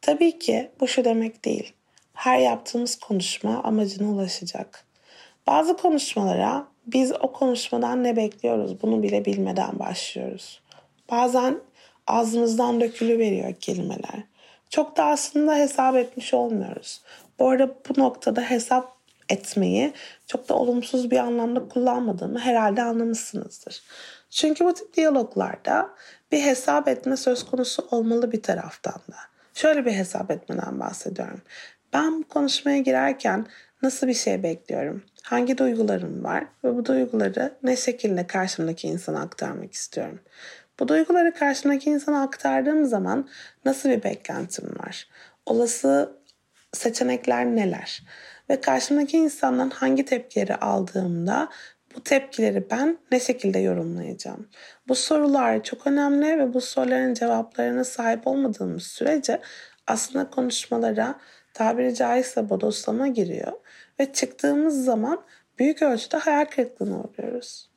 Tabii 0.00 0.38
ki 0.38 0.70
bu 0.80 0.88
şu 0.88 1.04
demek 1.04 1.44
değil. 1.44 1.72
Her 2.14 2.38
yaptığımız 2.38 2.98
konuşma 2.98 3.62
amacına 3.62 4.10
ulaşacak. 4.10 4.84
Bazı 5.46 5.76
konuşmalara 5.76 6.66
biz 6.86 7.12
o 7.12 7.32
konuşmadan 7.32 8.04
ne 8.04 8.16
bekliyoruz 8.16 8.82
bunu 8.82 9.02
bile 9.02 9.24
bilmeden 9.24 9.78
başlıyoruz. 9.78 10.60
Bazen 11.10 11.60
ağzımızdan 12.06 12.80
dökülü 12.80 13.18
veriyor 13.18 13.54
kelimeler. 13.54 14.22
Çok 14.70 14.96
da 14.96 15.04
aslında 15.04 15.56
hesap 15.56 15.96
etmiş 15.96 16.34
olmuyoruz. 16.34 17.00
Bu 17.42 17.48
arada 17.48 17.74
bu 17.88 18.00
noktada 18.00 18.40
hesap 18.40 18.96
etmeyi 19.28 19.92
çok 20.26 20.48
da 20.48 20.54
olumsuz 20.54 21.10
bir 21.10 21.18
anlamda 21.18 21.68
kullanmadığımı 21.68 22.38
herhalde 22.38 22.82
anlamışsınızdır. 22.82 23.82
Çünkü 24.30 24.64
bu 24.64 24.74
tip 24.74 24.94
diyaloglarda 24.94 25.90
bir 26.32 26.42
hesap 26.42 26.88
etme 26.88 27.16
söz 27.16 27.44
konusu 27.44 27.88
olmalı 27.90 28.32
bir 28.32 28.42
taraftan 28.42 28.94
da. 28.94 29.16
Şöyle 29.54 29.86
bir 29.86 29.92
hesap 29.92 30.30
etmeden 30.30 30.80
bahsediyorum. 30.80 31.42
Ben 31.92 32.18
bu 32.18 32.28
konuşmaya 32.28 32.78
girerken 32.78 33.46
nasıl 33.82 34.06
bir 34.06 34.14
şey 34.14 34.42
bekliyorum? 34.42 35.02
Hangi 35.22 35.58
duygularım 35.58 36.24
var 36.24 36.44
ve 36.64 36.76
bu 36.76 36.84
duyguları 36.84 37.54
ne 37.62 37.76
şekilde 37.76 38.26
karşımdaki 38.26 38.88
insana 38.88 39.20
aktarmak 39.20 39.72
istiyorum? 39.72 40.20
Bu 40.80 40.88
duyguları 40.88 41.34
karşımdaki 41.34 41.90
insana 41.90 42.22
aktardığım 42.22 42.84
zaman 42.86 43.28
nasıl 43.64 43.88
bir 43.88 44.02
beklentim 44.02 44.74
var? 44.78 45.08
Olası 45.46 46.21
seçenekler 46.72 47.46
neler? 47.46 48.02
Ve 48.50 48.60
karşımdaki 48.60 49.16
insandan 49.16 49.70
hangi 49.70 50.04
tepkileri 50.04 50.56
aldığımda 50.56 51.48
bu 51.94 52.02
tepkileri 52.04 52.70
ben 52.70 52.98
ne 53.12 53.20
şekilde 53.20 53.58
yorumlayacağım? 53.58 54.48
Bu 54.88 54.94
sorular 54.94 55.62
çok 55.62 55.86
önemli 55.86 56.38
ve 56.38 56.54
bu 56.54 56.60
soruların 56.60 57.14
cevaplarına 57.14 57.84
sahip 57.84 58.26
olmadığımız 58.26 58.82
sürece 58.82 59.40
aslında 59.86 60.30
konuşmalara 60.30 61.20
tabiri 61.54 61.94
caizse 61.94 62.50
bodoslama 62.50 63.08
giriyor 63.08 63.52
ve 64.00 64.12
çıktığımız 64.12 64.84
zaman 64.84 65.22
büyük 65.58 65.82
ölçüde 65.82 66.16
hayal 66.16 66.44
kırıklığına 66.44 67.00
uğruyoruz. 67.00 67.70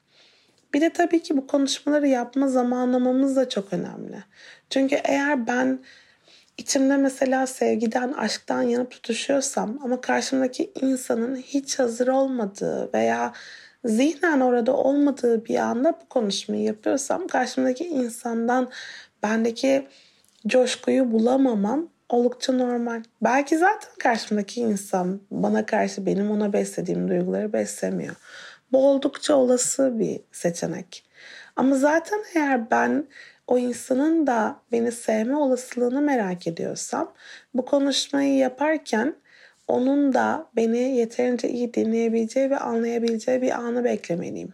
Bir 0.74 0.82
de 0.82 0.90
tabii 0.90 1.24
ki 1.24 1.38
bu 1.38 1.48
konuşmaları 1.48 2.08
yapma 2.08 2.48
zamanlamamız 2.48 3.36
da 3.36 3.50
çok 3.50 3.74
önemli. 3.74 4.24
Çünkü 4.70 4.96
eğer 5.04 5.48
ben 5.48 5.80
içimde 6.57 6.97
mesela 6.97 7.47
sevgiden, 7.47 8.13
aşktan 8.13 8.62
yanıp 8.62 8.91
tutuşuyorsam 8.91 9.79
ama 9.83 10.01
karşımdaki 10.01 10.71
insanın 10.81 11.35
hiç 11.35 11.79
hazır 11.79 12.07
olmadığı 12.07 12.93
veya 12.93 13.33
zihnen 13.85 14.39
orada 14.39 14.77
olmadığı 14.77 15.45
bir 15.45 15.55
anda 15.55 15.93
bu 15.93 16.09
konuşmayı 16.09 16.63
yapıyorsam 16.63 17.27
karşımdaki 17.27 17.85
insandan 17.85 18.69
bendeki 19.24 19.88
coşkuyu 20.47 21.12
bulamamam 21.12 21.89
oldukça 22.09 22.53
normal. 22.53 23.03
Belki 23.21 23.57
zaten 23.57 23.91
karşımdaki 24.00 24.62
insan 24.62 25.21
bana 25.31 25.65
karşı 25.65 26.05
benim 26.05 26.31
ona 26.31 26.53
beslediğim 26.53 27.09
duyguları 27.09 27.53
beslemiyor. 27.53 28.15
Bu 28.71 28.88
oldukça 28.88 29.35
olası 29.35 30.00
bir 30.00 30.21
seçenek. 30.31 31.03
Ama 31.55 31.75
zaten 31.75 32.24
eğer 32.35 32.71
ben 32.71 33.07
o 33.48 33.58
insanın 33.58 34.28
da 34.28 34.62
beni 34.72 34.92
sevme 34.92 35.36
olasılığını 35.36 36.02
merak 36.02 36.48
ediyorsam 36.48 37.14
bu 37.54 37.66
konuşmayı 37.66 38.38
yaparken 38.38 39.16
onun 39.68 40.14
da 40.14 40.50
beni 40.56 40.98
yeterince 40.98 41.50
iyi 41.50 41.74
dinleyebileceği 41.74 42.50
ve 42.50 42.58
anlayabileceği 42.58 43.42
bir 43.42 43.52
anı 43.52 43.84
beklemeliyim. 43.84 44.54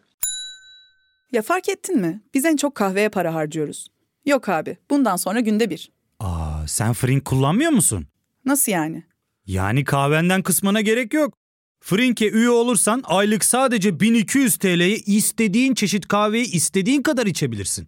Ya 1.32 1.42
fark 1.42 1.70
ettin 1.70 2.00
mi? 2.02 2.22
Biz 2.34 2.46
en 2.46 2.56
çok 2.56 2.76
kahveye 2.76 3.10
para 3.10 3.34
harcıyoruz. 3.34 3.88
Yok 4.26 4.50
abi, 4.50 4.78
bundan 4.90 5.16
sonra 5.16 5.40
günde 5.40 5.70
bir. 5.70 5.92
Aa, 6.20 6.68
sen 6.68 6.94
Frink 6.94 7.26
kullanmıyor 7.26 7.72
musun? 7.72 8.08
Nasıl 8.46 8.72
yani? 8.72 9.04
Yani 9.46 9.84
kahvenden 9.84 10.44
kısmına 10.44 10.82
gerek 10.82 11.14
yok. 11.14 11.34
Frink'e 11.80 12.30
üye 12.30 12.50
olursan 12.50 13.04
aylık 13.06 13.46
sadece 13.46 14.00
1200 14.00 14.58
TL'ye 14.58 14.96
istediğin 14.96 15.74
çeşit 15.74 16.08
kahveyi 16.08 16.52
istediğin 16.52 17.02
kadar 17.02 17.26
içebilirsin. 17.26 17.88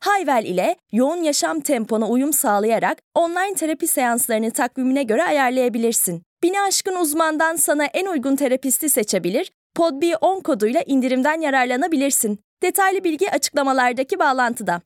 Hayvel 0.00 0.44
ile 0.44 0.76
yoğun 0.92 1.22
yaşam 1.22 1.60
tempona 1.60 2.08
uyum 2.08 2.32
sağlayarak 2.32 2.98
online 3.14 3.54
terapi 3.54 3.86
seanslarını 3.86 4.50
takvimine 4.50 5.02
göre 5.02 5.22
ayarlayabilirsin. 5.22 6.22
Bini 6.42 6.60
aşkın 6.60 6.96
uzmandan 6.96 7.56
sana 7.56 7.84
en 7.84 8.06
uygun 8.06 8.36
terapisti 8.36 8.88
seçebilir, 8.88 9.52
PodB10 9.76 10.42
koduyla 10.42 10.82
indirimden 10.86 11.40
yararlanabilirsin. 11.40 12.38
Detaylı 12.62 13.04
bilgi 13.04 13.30
açıklamalardaki 13.30 14.18
bağlantıda. 14.18 14.80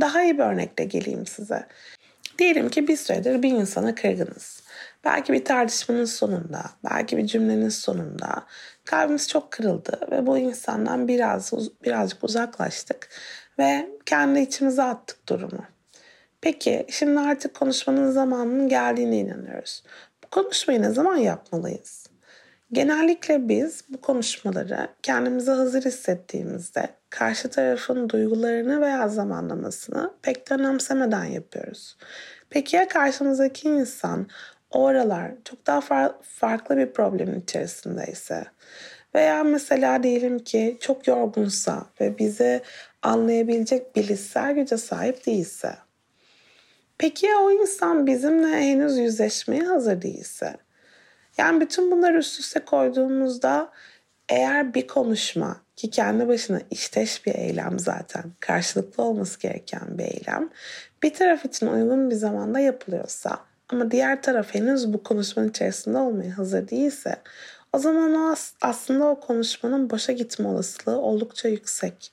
Daha 0.00 0.22
iyi 0.22 0.38
bir 0.38 0.42
örnekle 0.42 0.84
geleyim 0.84 1.26
size. 1.26 1.66
Diyelim 2.38 2.68
ki 2.68 2.88
bir 2.88 2.96
süredir 2.96 3.42
bir 3.42 3.50
insana 3.50 3.94
kırgınız. 3.94 4.62
Belki 5.04 5.32
bir 5.32 5.44
tartışmanın 5.44 6.04
sonunda, 6.04 6.62
belki 6.84 7.16
bir 7.16 7.26
cümlenin 7.26 7.68
sonunda 7.68 8.46
kalbimiz 8.84 9.28
çok 9.28 9.50
kırıldı 9.50 10.00
ve 10.10 10.26
bu 10.26 10.38
insandan 10.38 11.08
biraz 11.08 11.52
birazcık 11.84 12.24
uzaklaştık 12.24 13.08
ve 13.58 13.90
kendi 14.06 14.40
içimize 14.40 14.82
attık 14.82 15.28
durumu. 15.28 15.64
Peki 16.40 16.86
şimdi 16.88 17.20
artık 17.20 17.54
konuşmanın 17.54 18.10
zamanının 18.10 18.68
geldiğine 18.68 19.18
inanıyoruz. 19.18 19.82
Bu 20.24 20.28
konuşmayı 20.28 20.82
ne 20.82 20.90
zaman 20.90 21.16
yapmalıyız? 21.16 22.06
Genellikle 22.72 23.48
biz 23.48 23.84
bu 23.88 24.00
konuşmaları 24.00 24.88
kendimizi 25.02 25.50
hazır 25.50 25.82
hissettiğimizde 25.82 26.88
karşı 27.10 27.50
tarafın 27.50 28.08
duygularını 28.08 28.80
veya 28.80 29.08
zamanlamasını 29.08 30.14
pek 30.22 30.50
de 30.50 30.54
önemsemeden 30.54 31.24
yapıyoruz. 31.24 31.96
Peki 32.50 32.76
ya 32.76 32.88
karşımızdaki 32.88 33.68
insan 33.68 34.28
o 34.70 34.86
aralar 34.86 35.32
çok 35.44 35.66
daha 35.66 35.78
far- 35.78 36.14
farklı 36.22 36.76
bir 36.76 36.92
problemin 36.92 37.40
içerisindeyse 37.40 38.44
veya 39.14 39.44
mesela 39.44 40.02
diyelim 40.02 40.38
ki 40.38 40.76
çok 40.80 41.06
yorgunsa 41.06 41.86
ve 42.00 42.18
bizi 42.18 42.60
anlayabilecek 43.02 43.96
bilişsel 43.96 44.54
güce 44.54 44.76
sahip 44.76 45.26
değilse. 45.26 45.74
Peki 46.98 47.26
ya 47.26 47.38
o 47.38 47.50
insan 47.50 48.06
bizimle 48.06 48.56
henüz 48.56 48.98
yüzleşmeye 48.98 49.62
hazır 49.62 50.02
değilse? 50.02 50.56
Yani 51.38 51.60
bütün 51.60 51.90
bunları 51.90 52.18
üst 52.18 52.40
üste 52.40 52.60
koyduğumuzda 52.60 53.72
eğer 54.28 54.74
bir 54.74 54.86
konuşma 54.86 55.60
ki 55.76 55.90
kendi 55.90 56.28
başına 56.28 56.60
işteş 56.70 57.26
bir 57.26 57.34
eylem 57.34 57.78
zaten 57.78 58.24
karşılıklı 58.40 59.02
olması 59.02 59.40
gereken 59.40 59.98
bir 59.98 60.04
eylem 60.04 60.50
bir 61.02 61.14
taraf 61.14 61.44
için 61.44 61.66
uygun 61.66 62.10
bir 62.10 62.14
zamanda 62.14 62.60
yapılıyorsa 62.60 63.38
ama 63.72 63.90
diğer 63.90 64.22
taraf 64.22 64.54
henüz 64.54 64.92
bu 64.92 65.02
konuşmanın 65.02 65.48
içerisinde 65.48 65.98
olmaya 65.98 66.38
hazır 66.38 66.68
değilse 66.68 67.16
o 67.72 67.78
zaman 67.78 68.14
o 68.14 68.34
aslında 68.60 69.04
o 69.04 69.20
konuşmanın 69.20 69.90
boşa 69.90 70.12
gitme 70.12 70.48
olasılığı 70.48 70.98
oldukça 70.98 71.48
yüksek. 71.48 72.12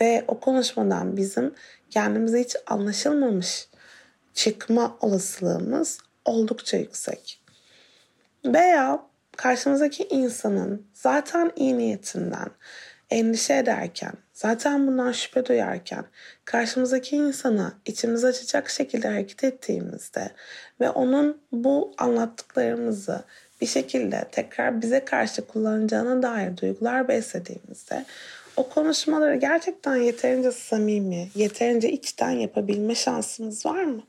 Ve 0.00 0.24
o 0.28 0.40
konuşmadan 0.40 1.16
bizim 1.16 1.54
kendimize 1.90 2.40
hiç 2.40 2.56
anlaşılmamış 2.66 3.68
çıkma 4.34 4.96
olasılığımız 5.00 5.98
oldukça 6.24 6.76
yüksek. 6.76 7.42
Veya 8.44 9.02
karşımızdaki 9.36 10.04
insanın 10.10 10.86
zaten 10.92 11.52
iyi 11.56 11.78
niyetinden 11.78 12.50
endişe 13.10 13.54
ederken, 13.54 14.12
zaten 14.32 14.86
bundan 14.86 15.12
şüphe 15.12 15.46
duyarken 15.46 16.04
karşımızdaki 16.44 17.16
insana 17.16 17.72
içimizi 17.86 18.26
açacak 18.26 18.70
şekilde 18.70 19.08
hareket 19.08 19.44
ettiğimizde 19.44 20.30
ve 20.80 20.90
onun 20.90 21.40
bu 21.52 21.94
anlattıklarımızı 21.98 23.24
bir 23.60 23.66
şekilde 23.66 24.28
tekrar 24.32 24.82
bize 24.82 25.04
karşı 25.04 25.46
kullanacağına 25.46 26.22
dair 26.22 26.56
duygular 26.56 27.08
beslediğimizde 27.08 28.04
o 28.56 28.68
konuşmaları 28.68 29.36
gerçekten 29.36 29.96
yeterince 29.96 30.52
samimi, 30.52 31.28
yeterince 31.34 31.92
içten 31.92 32.30
yapabilme 32.30 32.94
şansımız 32.94 33.66
var 33.66 33.84
mı? 33.84 34.02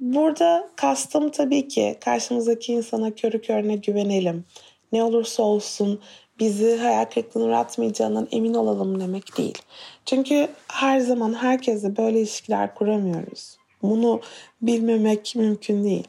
Burada 0.00 0.70
kastım 0.76 1.30
tabii 1.30 1.68
ki 1.68 1.98
karşımızdaki 2.04 2.72
insana 2.72 3.14
körü 3.14 3.40
körüne 3.40 3.76
güvenelim. 3.76 4.44
Ne 4.92 5.02
olursa 5.02 5.42
olsun 5.42 6.00
bizi 6.42 6.76
hayal 6.76 7.04
kırıklığına 7.04 7.44
uğratmayacağından 7.44 8.28
emin 8.30 8.54
olalım 8.54 9.00
demek 9.00 9.38
değil. 9.38 9.58
Çünkü 10.06 10.48
her 10.68 11.00
zaman 11.00 11.34
herkesle 11.34 11.96
böyle 11.96 12.20
ilişkiler 12.20 12.74
kuramıyoruz. 12.74 13.56
Bunu 13.82 14.20
bilmemek 14.62 15.34
mümkün 15.36 15.84
değil. 15.84 16.08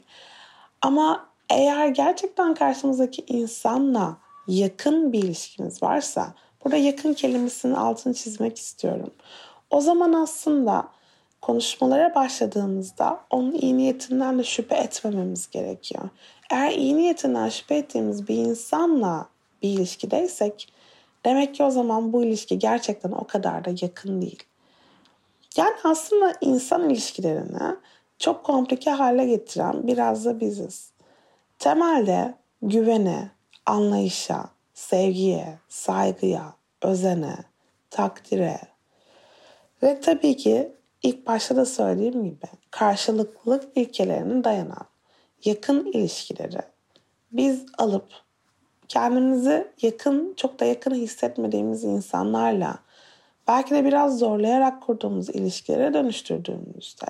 Ama 0.82 1.26
eğer 1.50 1.88
gerçekten 1.88 2.54
karşımızdaki 2.54 3.24
insanla 3.28 4.18
yakın 4.48 5.14
bir 5.14 5.24
ilişkimiz 5.24 5.84
varsa, 5.84 6.34
burada 6.64 6.78
yakın 6.78 7.14
kelimesinin 7.14 7.74
altını 7.74 8.14
çizmek 8.14 8.58
istiyorum. 8.58 9.12
O 9.70 9.82
zaman 9.82 10.14
aslında 10.14 10.88
konuşmalara 11.42 12.16
başladığımızda 12.16 13.20
onun 13.30 13.52
iyi 13.52 13.78
niyetinden 13.78 14.40
de 14.40 14.44
şüphe 14.44 14.76
etmememiz 14.76 15.50
gerekiyor. 15.50 16.10
Eğer 16.52 16.72
iyi 16.72 16.98
niyetinden 16.98 17.50
şüphe 17.50 17.76
ettiğimiz 17.76 18.28
bir 18.28 18.36
insanla 18.36 19.33
bir 19.64 19.70
ilişkideysek 19.70 20.74
demek 21.26 21.56
ki 21.56 21.64
o 21.64 21.70
zaman 21.70 22.14
bu 22.14 22.24
ilişki 22.24 22.60
gerçekten 22.60 23.12
o 23.12 23.28
kadar 23.28 23.66
da 23.66 23.70
yakın 23.82 24.22
değil. 24.22 24.44
Yani 25.58 25.76
aslında 25.84 26.34
insan 26.42 26.90
ilişkilerini 26.90 27.76
çok 28.20 28.44
komplike 28.44 28.92
hale 28.92 29.26
getiren 29.26 29.88
biraz 29.88 30.26
da 30.26 30.40
biziz. 30.40 30.92
Temelde 31.60 32.34
güvene, 32.62 33.32
anlayışa, 33.66 34.50
sevgiye, 34.74 35.60
saygıya, 35.70 36.54
özene, 36.82 37.36
takdire 37.90 38.60
ve 39.84 40.02
tabii 40.02 40.38
ki 40.38 40.72
ilk 41.04 41.28
başta 41.28 41.56
da 41.56 41.66
söylediğim 41.66 42.24
gibi 42.24 42.48
karşılıklılık 42.72 43.78
ilkelerine 43.78 44.44
dayanan 44.44 44.86
yakın 45.46 45.86
ilişkileri 45.86 46.62
biz 47.32 47.66
alıp 47.78 48.23
kendimizi 48.94 49.68
yakın, 49.82 50.34
çok 50.38 50.60
da 50.60 50.66
yakın 50.66 50.96
hissetmediğimiz 50.96 51.84
insanlarla 51.84 52.76
belki 53.48 53.76
de 53.76 53.86
biraz 53.86 54.20
zorlayarak 54.20 54.82
kurduğumuz 54.82 55.30
ilişkilere 55.30 55.94
dönüştürdüğümüzde 55.94 57.06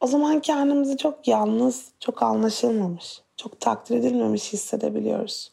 o 0.00 0.06
zaman 0.06 0.40
kendimizi 0.40 0.96
çok 0.96 1.28
yalnız, 1.28 1.88
çok 2.00 2.22
anlaşılmamış, 2.22 3.22
çok 3.36 3.60
takdir 3.60 3.96
edilmemiş 3.96 4.52
hissedebiliyoruz. 4.52 5.52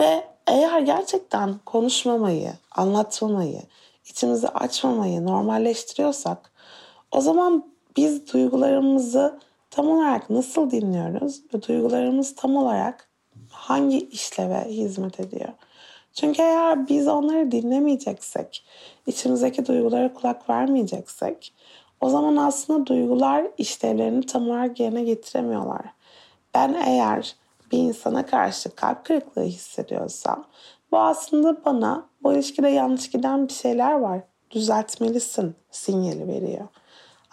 Ve 0.00 0.24
eğer 0.46 0.80
gerçekten 0.80 1.54
konuşmamayı, 1.66 2.52
anlatmamayı, 2.70 3.62
içimizi 4.06 4.48
açmamayı 4.48 5.26
normalleştiriyorsak 5.26 6.52
o 7.12 7.20
zaman 7.20 7.72
biz 7.96 8.32
duygularımızı 8.32 9.40
tam 9.70 9.90
olarak 9.90 10.30
nasıl 10.30 10.70
dinliyoruz 10.70 11.40
ve 11.54 11.62
duygularımız 11.62 12.34
tam 12.34 12.56
olarak 12.56 13.09
hangi 13.70 14.08
işleve 14.08 14.64
hizmet 14.64 15.20
ediyor? 15.20 15.48
Çünkü 16.14 16.42
eğer 16.42 16.88
biz 16.88 17.08
onları 17.08 17.50
dinlemeyeceksek, 17.50 18.64
içimizdeki 19.06 19.66
duygulara 19.66 20.14
kulak 20.14 20.50
vermeyeceksek, 20.50 21.54
o 22.00 22.08
zaman 22.08 22.36
aslında 22.36 22.86
duygular 22.86 23.46
işlevlerini 23.58 24.26
tam 24.26 24.48
olarak 24.48 24.80
yerine 24.80 25.02
getiremiyorlar. 25.02 25.82
Ben 26.54 26.74
eğer 26.86 27.36
bir 27.72 27.78
insana 27.78 28.26
karşı 28.26 28.74
kalp 28.74 29.04
kırıklığı 29.04 29.42
hissediyorsam, 29.42 30.44
bu 30.92 30.98
aslında 30.98 31.64
bana 31.64 32.06
bu 32.22 32.32
ilişkide 32.32 32.68
yanlış 32.68 33.10
giden 33.10 33.48
bir 33.48 33.52
şeyler 33.52 33.92
var. 33.92 34.20
Düzeltmelisin 34.50 35.54
sinyali 35.70 36.28
veriyor. 36.28 36.68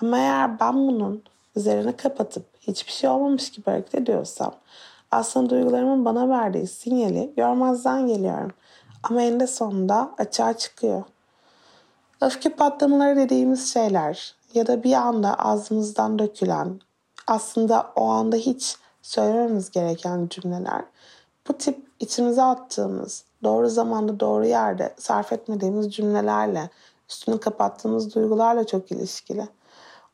Ama 0.02 0.18
eğer 0.18 0.60
ben 0.60 0.74
bunun 0.74 1.24
üzerine 1.56 1.96
kapatıp 1.96 2.46
hiçbir 2.62 2.92
şey 2.92 3.10
olmamış 3.10 3.52
gibi 3.52 3.66
hareket 3.66 3.96
ediyorsam 3.96 4.56
aslında 5.12 5.50
duygularımın 5.50 6.06
bana 6.06 6.30
verdiği 6.30 6.68
sinyali 6.68 7.34
görmezden 7.38 8.08
geliyorum. 8.08 8.52
Ama 9.04 9.22
eninde 9.22 9.48
sonunda 9.48 10.12
açığa 10.18 10.54
çıkıyor. 10.54 11.04
Öfke 12.22 12.50
patlamaları 12.50 13.16
dediğimiz 13.16 13.74
şeyler 13.74 14.36
ya 14.54 14.68
da 14.68 14.84
bir 14.84 14.94
anda 14.94 15.34
ağzımızdan 15.34 16.20
dökülen 16.20 16.80
aslında 17.28 17.92
o 17.96 18.06
anda 18.06 18.36
hiç 18.36 18.78
söylememiz 19.02 19.72
gereken 19.72 20.28
cümleler 20.30 20.86
bu 21.48 21.54
tip 21.54 21.88
içimize 22.00 22.44
attığımız 22.44 23.24
doğru 23.44 23.70
zamanda 23.70 24.20
doğru 24.20 24.46
yerde 24.46 24.94
sarf 24.98 25.34
etmediğimiz 25.34 25.94
cümlelerle 25.94 26.70
üstünü 27.10 27.40
kapattığımız 27.40 28.16
duygularla 28.16 28.68
çok 28.68 28.92
ilişkili. 28.92 29.48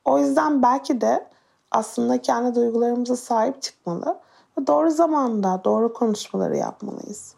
O 0.06 0.20
yüzden 0.20 0.64
belki 0.64 1.02
de 1.02 1.28
aslında 1.72 2.22
kendi 2.22 2.56
duygularımıza 2.56 3.16
sahip 3.16 3.62
çıkmalı 3.62 4.20
doğru 4.68 4.92
zamanda 4.92 5.62
doğru 5.64 5.94
konuşmaları 5.94 6.58
yapmalıyız. 6.58 7.36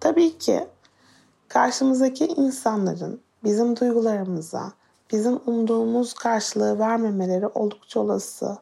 Tabii 0.00 0.38
ki 0.38 0.66
karşımızdaki 1.48 2.26
insanların 2.26 3.20
bizim 3.44 3.76
duygularımıza, 3.76 4.72
bizim 5.12 5.40
umduğumuz 5.46 6.14
karşılığı 6.14 6.78
vermemeleri 6.78 7.46
oldukça 7.46 8.00
olası. 8.00 8.56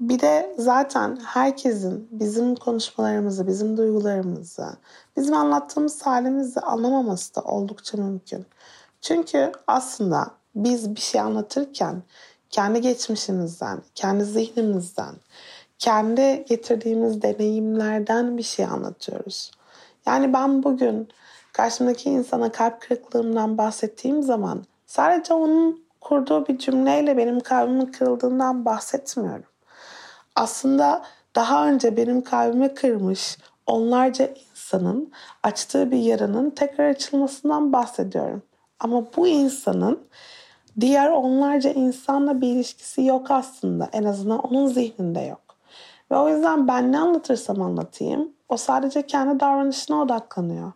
Bir 0.00 0.20
de 0.20 0.54
zaten 0.58 1.18
herkesin 1.24 2.08
bizim 2.10 2.54
konuşmalarımızı, 2.54 3.46
bizim 3.46 3.76
duygularımızı, 3.76 4.66
bizim 5.16 5.34
anlattığımız 5.34 6.02
halimizi 6.02 6.60
anlamaması 6.60 7.34
da 7.34 7.40
oldukça 7.40 7.98
mümkün. 7.98 8.46
Çünkü 9.00 9.52
aslında 9.66 10.30
biz 10.54 10.94
bir 10.94 11.00
şey 11.00 11.20
anlatırken 11.20 12.02
kendi 12.50 12.80
geçmişimizden, 12.80 13.82
kendi 13.94 14.24
zihnimizden, 14.24 15.14
kendi 15.80 16.44
getirdiğimiz 16.44 17.22
deneyimlerden 17.22 18.38
bir 18.38 18.42
şey 18.42 18.64
anlatıyoruz. 18.64 19.50
Yani 20.06 20.32
ben 20.32 20.62
bugün 20.62 21.08
karşımdaki 21.52 22.10
insana 22.10 22.52
kalp 22.52 22.80
kırıklığımdan 22.80 23.58
bahsettiğim 23.58 24.22
zaman 24.22 24.64
sadece 24.86 25.34
onun 25.34 25.84
kurduğu 26.00 26.46
bir 26.46 26.58
cümleyle 26.58 27.16
benim 27.16 27.40
kalbimin 27.40 27.86
kırıldığından 27.86 28.64
bahsetmiyorum. 28.64 29.44
Aslında 30.36 31.02
daha 31.34 31.68
önce 31.68 31.96
benim 31.96 32.24
kalbimi 32.24 32.74
kırmış 32.74 33.38
onlarca 33.66 34.34
insanın 34.50 35.12
açtığı 35.42 35.90
bir 35.90 35.98
yaranın 35.98 36.50
tekrar 36.50 36.90
açılmasından 36.90 37.72
bahsediyorum. 37.72 38.42
Ama 38.80 39.04
bu 39.16 39.26
insanın 39.26 40.00
diğer 40.80 41.10
onlarca 41.10 41.70
insanla 41.70 42.40
bir 42.40 42.46
ilişkisi 42.48 43.04
yok 43.04 43.30
aslında. 43.30 43.88
En 43.92 44.04
azından 44.04 44.38
onun 44.38 44.66
zihninde 44.66 45.20
yok. 45.20 45.49
Ve 46.10 46.16
o 46.16 46.28
yüzden 46.28 46.68
ben 46.68 46.92
ne 46.92 46.98
anlatırsam 46.98 47.62
anlatayım 47.62 48.32
o 48.48 48.56
sadece 48.56 49.06
kendi 49.06 49.40
davranışına 49.40 50.02
odaklanıyor. 50.02 50.72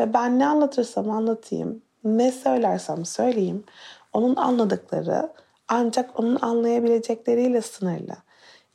Ve 0.00 0.14
ben 0.14 0.38
ne 0.38 0.46
anlatırsam 0.46 1.10
anlatayım, 1.10 1.82
ne 2.04 2.32
söylersem 2.32 3.04
söyleyeyim 3.04 3.64
onun 4.12 4.36
anladıkları 4.36 5.32
ancak 5.68 6.20
onun 6.20 6.38
anlayabilecekleriyle 6.42 7.62
sınırlı. 7.62 8.16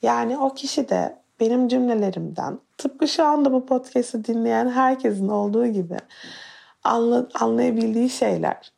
Yani 0.01 0.37
o 0.37 0.53
kişi 0.53 0.89
de 0.89 1.17
benim 1.39 1.67
cümlelerimden 1.67 2.59
tıpkı 2.77 3.07
şu 3.07 3.23
anda 3.23 3.53
bu 3.53 3.65
podcast'i 3.65 4.25
dinleyen 4.25 4.69
herkesin 4.69 5.27
olduğu 5.27 5.67
gibi 5.67 5.97
anla, 6.83 7.27
anlayabildiği 7.33 8.09
şeyler 8.09 8.73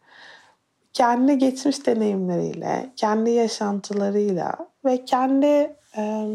kendi 0.94 1.38
geçmiş 1.38 1.86
deneyimleriyle, 1.86 2.90
kendi 2.96 3.30
yaşantılarıyla 3.30 4.56
ve 4.86 5.06
kendi 5.06 5.76
e, 5.98 6.26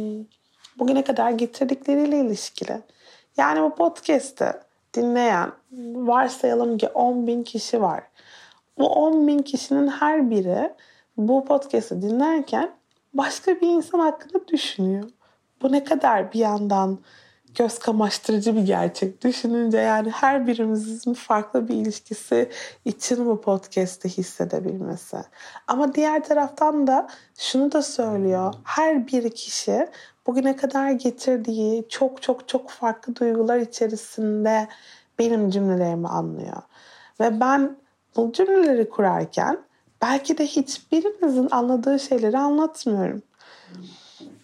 bugüne 0.80 1.04
kadar 1.04 1.30
getirdikleriyle 1.30 2.20
ilişkili. 2.20 2.80
Yani 3.36 3.62
bu 3.62 3.74
podcast'ı 3.74 4.60
dinleyen 4.94 5.52
varsayalım 5.94 6.78
ki 6.78 6.88
10 6.88 7.26
bin 7.26 7.42
kişi 7.42 7.82
var. 7.82 8.02
Bu 8.78 8.88
10 8.88 9.26
bin 9.26 9.38
kişinin 9.38 9.88
her 9.88 10.30
biri 10.30 10.72
bu 11.16 11.44
podcast'ı 11.44 12.02
dinlerken 12.02 12.70
başka 13.14 13.60
bir 13.60 13.68
insan 13.68 13.98
hakkında 13.98 14.48
düşünüyor. 14.48 15.04
Bu 15.62 15.72
ne 15.72 15.84
kadar 15.84 16.32
bir 16.32 16.38
yandan 16.38 16.98
göz 17.54 17.78
kamaştırıcı 17.78 18.56
bir 18.56 18.60
gerçek. 18.60 19.24
Düşününce 19.24 19.78
yani 19.78 20.10
her 20.10 20.46
birimizin 20.46 21.14
farklı 21.14 21.68
bir 21.68 21.74
ilişkisi 21.74 22.50
için 22.84 23.26
bu 23.26 23.40
podcast'te 23.40 24.08
hissedebilmesi. 24.08 25.16
Ama 25.66 25.94
diğer 25.94 26.24
taraftan 26.24 26.86
da 26.86 27.08
şunu 27.38 27.72
da 27.72 27.82
söylüyor. 27.82 28.54
Her 28.64 29.06
bir 29.06 29.30
kişi 29.30 29.88
bugüne 30.26 30.56
kadar 30.56 30.90
getirdiği 30.90 31.84
çok 31.88 32.22
çok 32.22 32.48
çok 32.48 32.70
farklı 32.70 33.16
duygular 33.16 33.58
içerisinde 33.58 34.68
benim 35.18 35.50
cümlelerimi 35.50 36.08
anlıyor. 36.08 36.62
Ve 37.20 37.40
ben 37.40 37.76
bu 38.16 38.32
cümleleri 38.32 38.88
kurarken 38.88 39.58
belki 40.02 40.38
de 40.38 40.46
hiçbirinizin 40.46 41.48
anladığı 41.50 41.98
şeyleri 41.98 42.38
anlatmıyorum. 42.38 43.22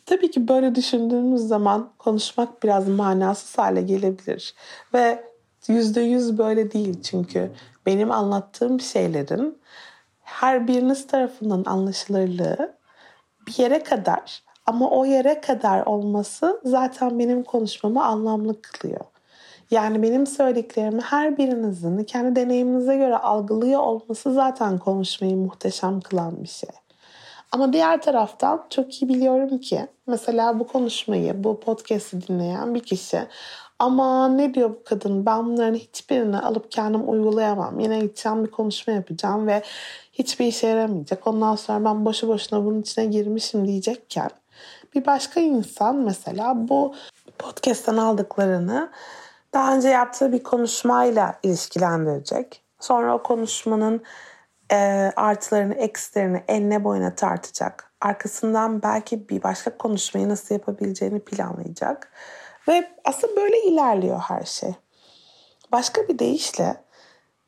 Tabii 0.07 0.31
ki 0.31 0.49
böyle 0.49 0.75
düşündüğümüz 0.75 1.41
zaman 1.41 1.91
konuşmak 1.99 2.62
biraz 2.62 2.89
manasız 2.89 3.59
hale 3.59 3.83
gelebilir. 3.83 4.55
Ve 4.95 5.25
yüzde 5.69 6.01
yüz 6.01 6.39
böyle 6.39 6.73
değil 6.73 7.03
çünkü 7.03 7.51
benim 7.87 8.11
anlattığım 8.11 8.81
şeylerin 8.81 9.59
her 10.23 10.69
biriniz 10.69 11.07
tarafından 11.07 11.65
anlaşılırlığı 11.67 12.77
bir 13.47 13.59
yere 13.59 13.83
kadar 13.83 14.46
ama 14.67 14.91
o 14.91 15.05
yere 15.05 15.41
kadar 15.41 15.87
olması 15.87 16.61
zaten 16.65 17.19
benim 17.19 17.43
konuşmamı 17.43 18.05
anlamlı 18.05 18.63
kılıyor. 18.63 19.01
Yani 19.71 20.03
benim 20.03 20.27
söylediklerimi 20.27 21.01
her 21.01 21.39
birinizin 21.39 22.05
kendi 22.05 22.37
deneyiminize 22.37 22.97
göre 22.97 23.17
algılıyor 23.17 23.81
olması 23.81 24.33
zaten 24.33 24.79
konuşmayı 24.79 25.37
muhteşem 25.37 26.01
kılan 26.01 26.43
bir 26.43 26.49
şey. 26.49 26.71
Ama 27.53 27.73
diğer 27.73 28.03
taraftan 28.03 28.65
çok 28.71 29.03
iyi 29.03 29.09
biliyorum 29.09 29.59
ki 29.59 29.87
mesela 30.07 30.59
bu 30.59 30.67
konuşmayı, 30.67 31.45
bu 31.45 31.61
podcast'i 31.61 32.29
dinleyen 32.29 32.75
bir 32.75 32.81
kişi 32.81 33.19
ama 33.79 34.29
ne 34.29 34.55
diyor 34.55 34.71
bu 34.71 34.83
kadın 34.85 35.27
ben 35.27 35.47
bunların 35.47 35.75
hiçbirini 35.75 36.39
alıp 36.39 36.71
kendim 36.73 37.11
uygulayamam. 37.11 37.81
Yine 37.81 37.99
gideceğim 37.99 38.45
bir 38.45 38.51
konuşma 38.51 38.93
yapacağım 38.93 39.47
ve 39.47 39.63
hiçbir 40.13 40.47
işe 40.47 40.67
yaramayacak. 40.67 41.27
Ondan 41.27 41.57
sonra 41.57 41.85
ben 41.85 42.05
boşu 42.05 42.29
boşuna 42.29 42.65
bunun 42.65 42.81
içine 42.81 43.05
girmişim 43.05 43.67
diyecekken 43.69 44.31
bir 44.94 45.07
başka 45.07 45.40
insan 45.40 45.96
mesela 45.96 46.68
bu 46.68 46.94
podcast'ten 47.38 47.96
aldıklarını 47.96 48.90
daha 49.53 49.77
önce 49.77 49.88
yaptığı 49.88 50.33
bir 50.33 50.42
konuşmayla 50.42 51.38
ilişkilendirecek. 51.42 52.62
Sonra 52.81 53.14
o 53.14 53.22
konuşmanın 53.22 54.03
e, 54.72 54.77
artılarını, 55.16 55.75
eksilerini 55.75 56.44
enine 56.49 56.85
boyuna 56.85 57.14
tartacak. 57.14 57.92
Arkasından 58.01 58.83
belki 58.83 59.29
bir 59.29 59.42
başka 59.42 59.79
konuşmayı 59.79 60.29
nasıl 60.29 60.55
yapabileceğini 60.55 61.20
planlayacak. 61.20 62.12
Ve 62.68 62.90
aslında 63.05 63.37
böyle 63.37 63.62
ilerliyor 63.62 64.18
her 64.18 64.42
şey. 64.42 64.75
Başka 65.72 66.09
bir 66.09 66.18
deyişle 66.18 66.77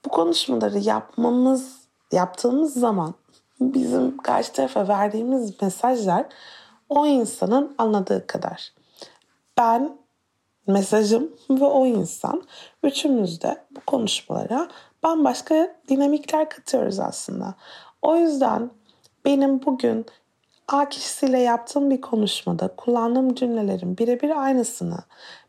bu 0.05 0.09
konuşmaları 0.09 0.79
yapmamız, 0.79 1.79
yaptığımız 2.13 2.75
zaman 2.75 3.15
bizim 3.61 4.17
karşı 4.17 4.53
tarafa 4.53 4.89
verdiğimiz 4.89 5.63
mesajlar 5.63 6.27
o 6.89 7.07
insanın 7.07 7.75
anladığı 7.79 8.27
kadar. 8.27 8.73
Ben, 9.59 9.99
mesajım 10.67 11.33
ve 11.51 11.65
o 11.65 11.87
insan 11.87 12.43
üçümüz 12.83 13.43
de 13.43 13.65
bu 13.71 13.81
konuşmalara 13.87 14.69
bambaşka 15.03 15.77
dinamikler 15.89 16.51
katıyoruz 16.51 17.01
aslında. 17.01 17.55
O 18.03 18.17
yüzden 18.17 18.71
benim 19.25 19.67
bugün 19.67 20.07
A 20.69 20.89
kişisiyle 20.89 21.39
yaptığım 21.39 21.91
bir 21.91 22.01
konuşmada 22.01 22.69
kullandığım 22.77 23.35
cümlelerin 23.35 23.99
birebir 23.99 24.43
aynısını 24.43 24.99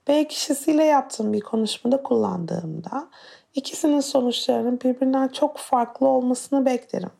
B 0.07 0.27
kişisiyle 0.27 0.83
yaptığım 0.83 1.33
bir 1.33 1.41
konuşmada 1.41 2.03
kullandığımda 2.03 3.07
ikisinin 3.55 3.99
sonuçlarının 3.99 4.79
birbirinden 4.81 5.27
çok 5.27 5.57
farklı 5.57 6.07
olmasını 6.07 6.65
beklerim. 6.65 7.11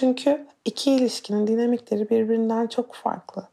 Çünkü 0.00 0.46
iki 0.64 0.92
ilişkinin 0.92 1.46
dinamikleri 1.46 2.10
birbirinden 2.10 2.66
çok 2.66 2.94
farklı. 2.94 3.48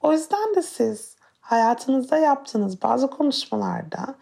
O 0.00 0.12
yüzden 0.12 0.54
de 0.56 0.62
siz 0.62 1.16
hayatınızda 1.40 2.18
yaptığınız 2.18 2.82
bazı 2.82 3.10
konuşmalarda 3.10 4.14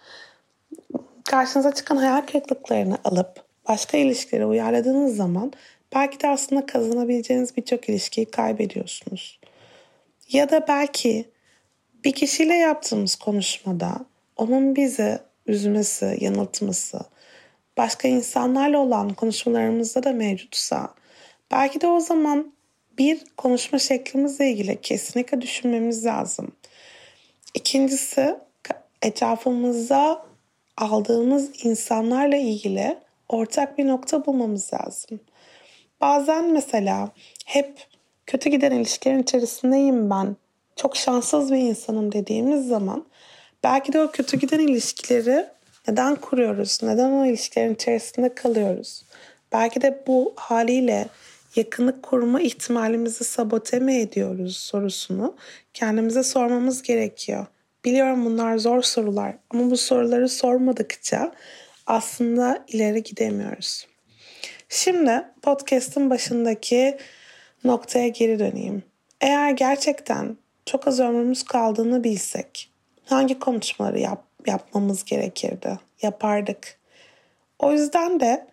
karşınıza 1.25 1.75
çıkan 1.75 1.96
hayal 1.96 2.20
kırıklıklarını 2.20 2.98
alıp 3.05 3.44
başka 3.68 3.98
ilişkilere 3.98 4.46
uyarladığınız 4.46 5.16
zaman 5.16 5.53
belki 5.94 6.20
de 6.20 6.29
aslında 6.29 6.66
kazanabileceğiniz 6.66 7.57
birçok 7.57 7.88
ilişkiyi 7.88 8.27
kaybediyorsunuz. 8.27 9.40
Ya 10.29 10.51
da 10.51 10.68
belki 10.68 11.31
bir 12.05 12.12
kişiyle 12.12 12.55
yaptığımız 12.55 13.14
konuşmada 13.14 13.92
onun 14.37 14.77
bizi 14.77 15.18
üzmesi, 15.46 16.16
yanıltması, 16.20 17.01
başka 17.77 18.09
insanlarla 18.09 18.79
olan 18.79 19.09
konuşmalarımızda 19.09 20.03
da 20.03 20.12
mevcutsa 20.12 20.94
belki 21.53 21.81
de 21.81 21.87
o 21.87 22.01
zaman 22.01 22.53
bir 22.99 23.21
konuşma 23.37 23.79
şeklimizle 23.79 24.51
ilgili 24.51 24.81
kesinlikle 24.81 25.41
düşünmemiz 25.41 26.05
lazım. 26.07 26.53
İkincisi 27.55 28.37
etrafımızda 29.03 30.27
aldığımız 30.77 31.65
insanlarla 31.65 32.37
ilgili 32.37 32.99
ortak 33.29 33.79
bir 33.79 33.87
nokta 33.87 34.27
bulmamız 34.27 34.71
lazım. 34.75 35.21
Bazen 36.01 36.53
mesela 36.53 37.09
hep 37.47 37.87
kötü 38.27 38.51
giden 38.51 38.71
ilişkilerin 38.71 39.23
içerisindeyim 39.23 40.11
ben. 40.11 40.37
Çok 40.77 40.97
şanssız 40.97 41.53
bir 41.53 41.59
insanım 41.59 42.12
dediğimiz 42.12 42.69
zaman 42.69 43.07
belki 43.65 43.93
de 43.93 44.03
o 44.03 44.11
kötü 44.11 44.38
giden 44.38 44.59
ilişkileri 44.59 45.47
neden 45.88 46.17
kuruyoruz? 46.17 46.79
Neden 46.83 47.12
o 47.12 47.27
ilişkilerin 47.27 47.75
içerisinde 47.75 48.35
kalıyoruz? 48.35 49.05
Belki 49.53 49.83
de 49.83 50.03
bu 50.07 50.33
haliyle 50.37 51.09
yakınlık 51.57 52.03
kurma 52.03 52.41
ihtimalimizi 52.41 53.25
sabote 53.25 53.79
mi 53.79 53.95
ediyoruz 53.95 54.57
sorusunu 54.57 55.37
kendimize 55.75 56.23
sormamız 56.23 56.83
gerekiyor. 56.83 57.47
Biliyorum 57.85 58.25
bunlar 58.25 58.59
zor 58.59 58.83
sorular 58.83 59.35
ama 59.51 59.71
bu 59.71 59.77
soruları 59.77 60.29
sormadıkça 60.29 61.33
aslında 61.87 62.65
ileri 62.69 63.03
gidemiyoruz. 63.03 63.87
Şimdi 64.69 65.25
podcast'ın 65.43 66.11
başındaki 66.11 66.99
noktaya 67.65 68.09
geri 68.09 68.38
döneyim. 68.38 68.83
Eğer 69.21 69.51
gerçekten 69.51 70.37
çok 70.67 70.88
az 70.88 71.01
ömrümüz 71.01 71.43
kaldığını 71.43 72.05
bilsek 72.05 72.71
hangi 73.05 73.38
konuşmaları 73.38 73.99
yap, 73.99 74.25
yapmamız 74.47 75.05
gerekirdi? 75.05 75.79
Yapardık. 76.03 76.79
O 77.59 77.73
yüzden 77.73 78.21
de 78.21 78.47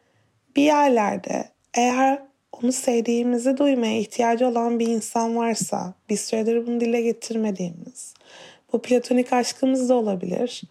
bir 0.55 0.63
yerlerde 0.63 1.49
eğer 1.73 2.28
onu 2.63 2.71
sevdiğimizi 2.71 3.57
duymaya 3.57 3.99
ihtiyacı 3.99 4.47
olan 4.47 4.79
bir 4.79 4.87
insan 4.87 5.35
varsa, 5.35 5.93
bir 6.09 6.17
süredir 6.17 6.67
bunu 6.67 6.79
dile 6.79 7.01
getirmediğimiz, 7.01 8.13
bu 8.73 8.81
platonik 8.81 9.33
aşkımız 9.33 9.89
da 9.89 9.95
olabilir 9.95 10.61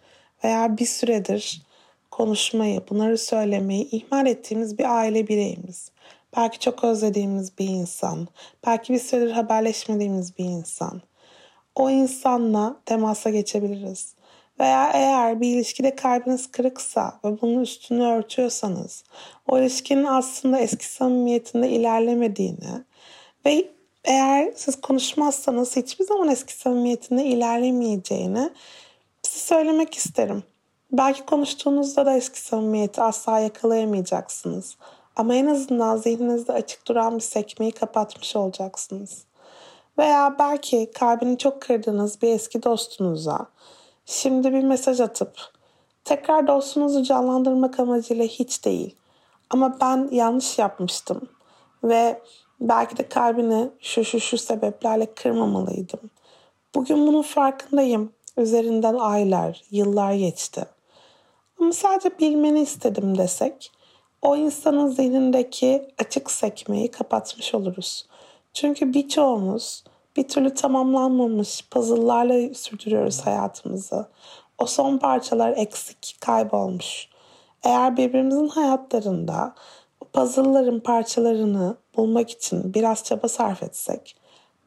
veya 0.43 0.77
bir 0.77 0.85
süredir 0.85 1.61
konuşmayı, 2.11 2.81
bunları 2.89 3.17
söylemeyi 3.17 3.89
ihmal 3.91 4.27
ettiğimiz 4.27 4.77
bir 4.77 4.97
aile 4.97 5.27
bireyimiz. 5.27 5.91
Belki 6.37 6.59
çok 6.59 6.83
özlediğimiz 6.83 7.57
bir 7.57 7.67
insan, 7.67 8.27
belki 8.65 8.93
bir 8.93 8.99
süredir 8.99 9.31
haberleşmediğimiz 9.31 10.37
bir 10.37 10.45
insan. 10.45 11.01
O 11.75 11.89
insanla 11.89 12.79
temasa 12.85 13.29
geçebiliriz. 13.29 14.13
Veya 14.59 14.91
eğer 14.93 15.41
bir 15.41 15.55
ilişkide 15.55 15.95
kalbiniz 15.95 16.51
kırıksa 16.51 17.19
ve 17.25 17.41
bunun 17.41 17.61
üstünü 17.61 18.03
örtüyorsanız, 18.03 19.03
o 19.47 19.59
ilişkinin 19.59 20.03
aslında 20.03 20.59
eski 20.59 20.85
samimiyetinde 20.85 21.69
ilerlemediğini 21.69 22.83
ve 23.45 23.67
eğer 24.03 24.53
siz 24.55 24.81
konuşmazsanız 24.81 25.75
hiçbir 25.75 26.05
zaman 26.05 26.27
eski 26.29 26.53
samimiyetinde 26.53 27.25
ilerlemeyeceğini 27.25 28.49
size 29.23 29.45
söylemek 29.45 29.93
isterim. 29.93 30.43
Belki 30.91 31.25
konuştuğunuzda 31.25 32.05
da 32.05 32.15
eski 32.15 32.41
samimiyeti 32.41 33.01
asla 33.01 33.39
yakalayamayacaksınız. 33.39 34.77
Ama 35.15 35.35
en 35.35 35.45
azından 35.45 35.97
zihninizde 35.97 36.53
açık 36.53 36.87
duran 36.87 37.15
bir 37.15 37.23
sekmeyi 37.23 37.71
kapatmış 37.71 38.35
olacaksınız. 38.35 39.23
Veya 39.97 40.35
belki 40.39 40.91
kalbini 40.91 41.37
çok 41.37 41.61
kırdığınız 41.61 42.21
bir 42.21 42.27
eski 42.27 42.63
dostunuza 42.63 43.47
şimdi 44.09 44.53
bir 44.53 44.63
mesaj 44.63 45.01
atıp 45.01 45.37
tekrar 46.05 46.47
dostunuzu 46.47 47.03
canlandırmak 47.03 47.79
amacıyla 47.79 48.25
hiç 48.25 48.65
değil. 48.65 48.95
Ama 49.49 49.77
ben 49.81 50.09
yanlış 50.11 50.59
yapmıştım 50.59 51.21
ve 51.83 52.21
belki 52.61 52.97
de 52.97 53.09
kalbini 53.09 53.69
şu 53.79 54.03
şu 54.03 54.19
şu 54.19 54.37
sebeplerle 54.37 55.13
kırmamalıydım. 55.13 55.99
Bugün 56.75 57.07
bunun 57.07 57.21
farkındayım. 57.21 58.13
Üzerinden 58.37 58.95
aylar, 58.95 59.61
yıllar 59.71 60.13
geçti. 60.13 60.65
Ama 61.59 61.71
sadece 61.71 62.19
bilmeni 62.19 62.61
istedim 62.61 63.17
desek 63.17 63.71
o 64.21 64.35
insanın 64.35 64.87
zihnindeki 64.87 65.87
açık 65.97 66.31
sekmeyi 66.31 66.91
kapatmış 66.91 67.55
oluruz. 67.55 68.07
Çünkü 68.53 68.93
birçoğumuz 68.93 69.83
bir 70.19 70.27
türlü 70.27 70.53
tamamlanmamış 70.53 71.67
puzzle'larla 71.71 72.53
sürdürüyoruz 72.53 73.21
hayatımızı. 73.21 74.07
O 74.57 74.65
son 74.65 74.97
parçalar 74.97 75.53
eksik, 75.57 76.17
kaybolmuş. 76.21 77.07
Eğer 77.63 77.97
birbirimizin 77.97 78.47
hayatlarında 78.47 79.55
puzzle'ların 80.13 80.79
parçalarını 80.79 81.77
bulmak 81.97 82.29
için 82.29 82.73
biraz 82.73 83.03
çaba 83.03 83.27
sarf 83.27 83.63
etsek 83.63 84.15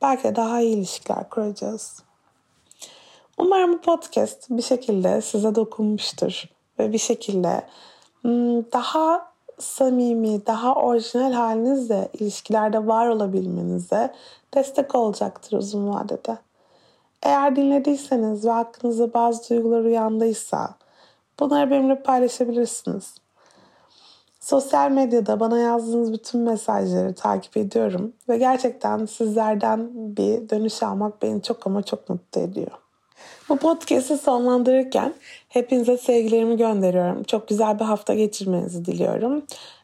belki 0.02 0.24
de 0.24 0.36
daha 0.36 0.60
iyi 0.60 0.76
ilişkiler 0.76 1.28
kuracağız. 1.28 2.02
Umarım 3.38 3.72
bu 3.72 3.80
podcast 3.80 4.46
bir 4.50 4.62
şekilde 4.62 5.20
size 5.20 5.54
dokunmuştur 5.54 6.44
ve 6.78 6.92
bir 6.92 6.98
şekilde 6.98 7.66
hmm, 8.22 8.72
daha 8.72 9.31
samimi, 9.62 10.46
daha 10.46 10.74
orijinal 10.74 11.32
halinizle 11.32 12.08
ilişkilerde 12.12 12.86
var 12.86 13.08
olabilmenize 13.08 14.14
destek 14.54 14.94
olacaktır 14.94 15.58
uzun 15.58 15.88
vadede. 15.88 16.38
Eğer 17.22 17.56
dinlediyseniz 17.56 18.44
ve 18.44 18.50
hakkınızda 18.50 19.14
bazı 19.14 19.50
duygular 19.50 19.80
uyandıysa 19.80 20.74
bunları 21.40 21.70
benimle 21.70 22.02
paylaşabilirsiniz. 22.02 23.14
Sosyal 24.40 24.90
medyada 24.90 25.40
bana 25.40 25.58
yazdığınız 25.58 26.12
bütün 26.12 26.40
mesajları 26.40 27.14
takip 27.14 27.56
ediyorum 27.56 28.12
ve 28.28 28.38
gerçekten 28.38 29.06
sizlerden 29.06 29.90
bir 29.94 30.48
dönüş 30.48 30.82
almak 30.82 31.22
beni 31.22 31.42
çok 31.42 31.66
ama 31.66 31.82
çok 31.82 32.08
mutlu 32.08 32.40
ediyor. 32.40 32.81
Bu 33.52 33.56
podcast'i 33.56 34.18
sonlandırırken 34.18 35.14
hepinize 35.48 35.96
sevgilerimi 35.96 36.56
gönderiyorum. 36.56 37.22
Çok 37.22 37.48
güzel 37.48 37.78
bir 37.78 37.84
hafta 37.84 38.14
geçirmenizi 38.14 38.84
diliyorum. 38.84 39.42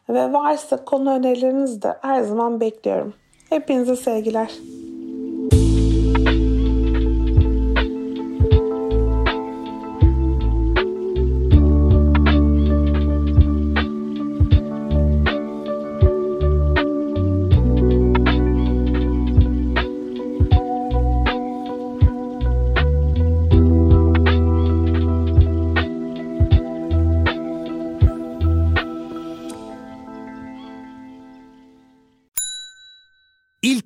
Ve 0.09 0.33
varsa 0.33 0.85
konu 0.85 1.11
önerilerinizi 1.13 1.81
de 1.81 1.97
her 2.01 2.21
zaman 2.21 2.59
bekliyorum. 2.59 3.13
Hepinize 3.49 3.95
sevgiler. 3.95 4.51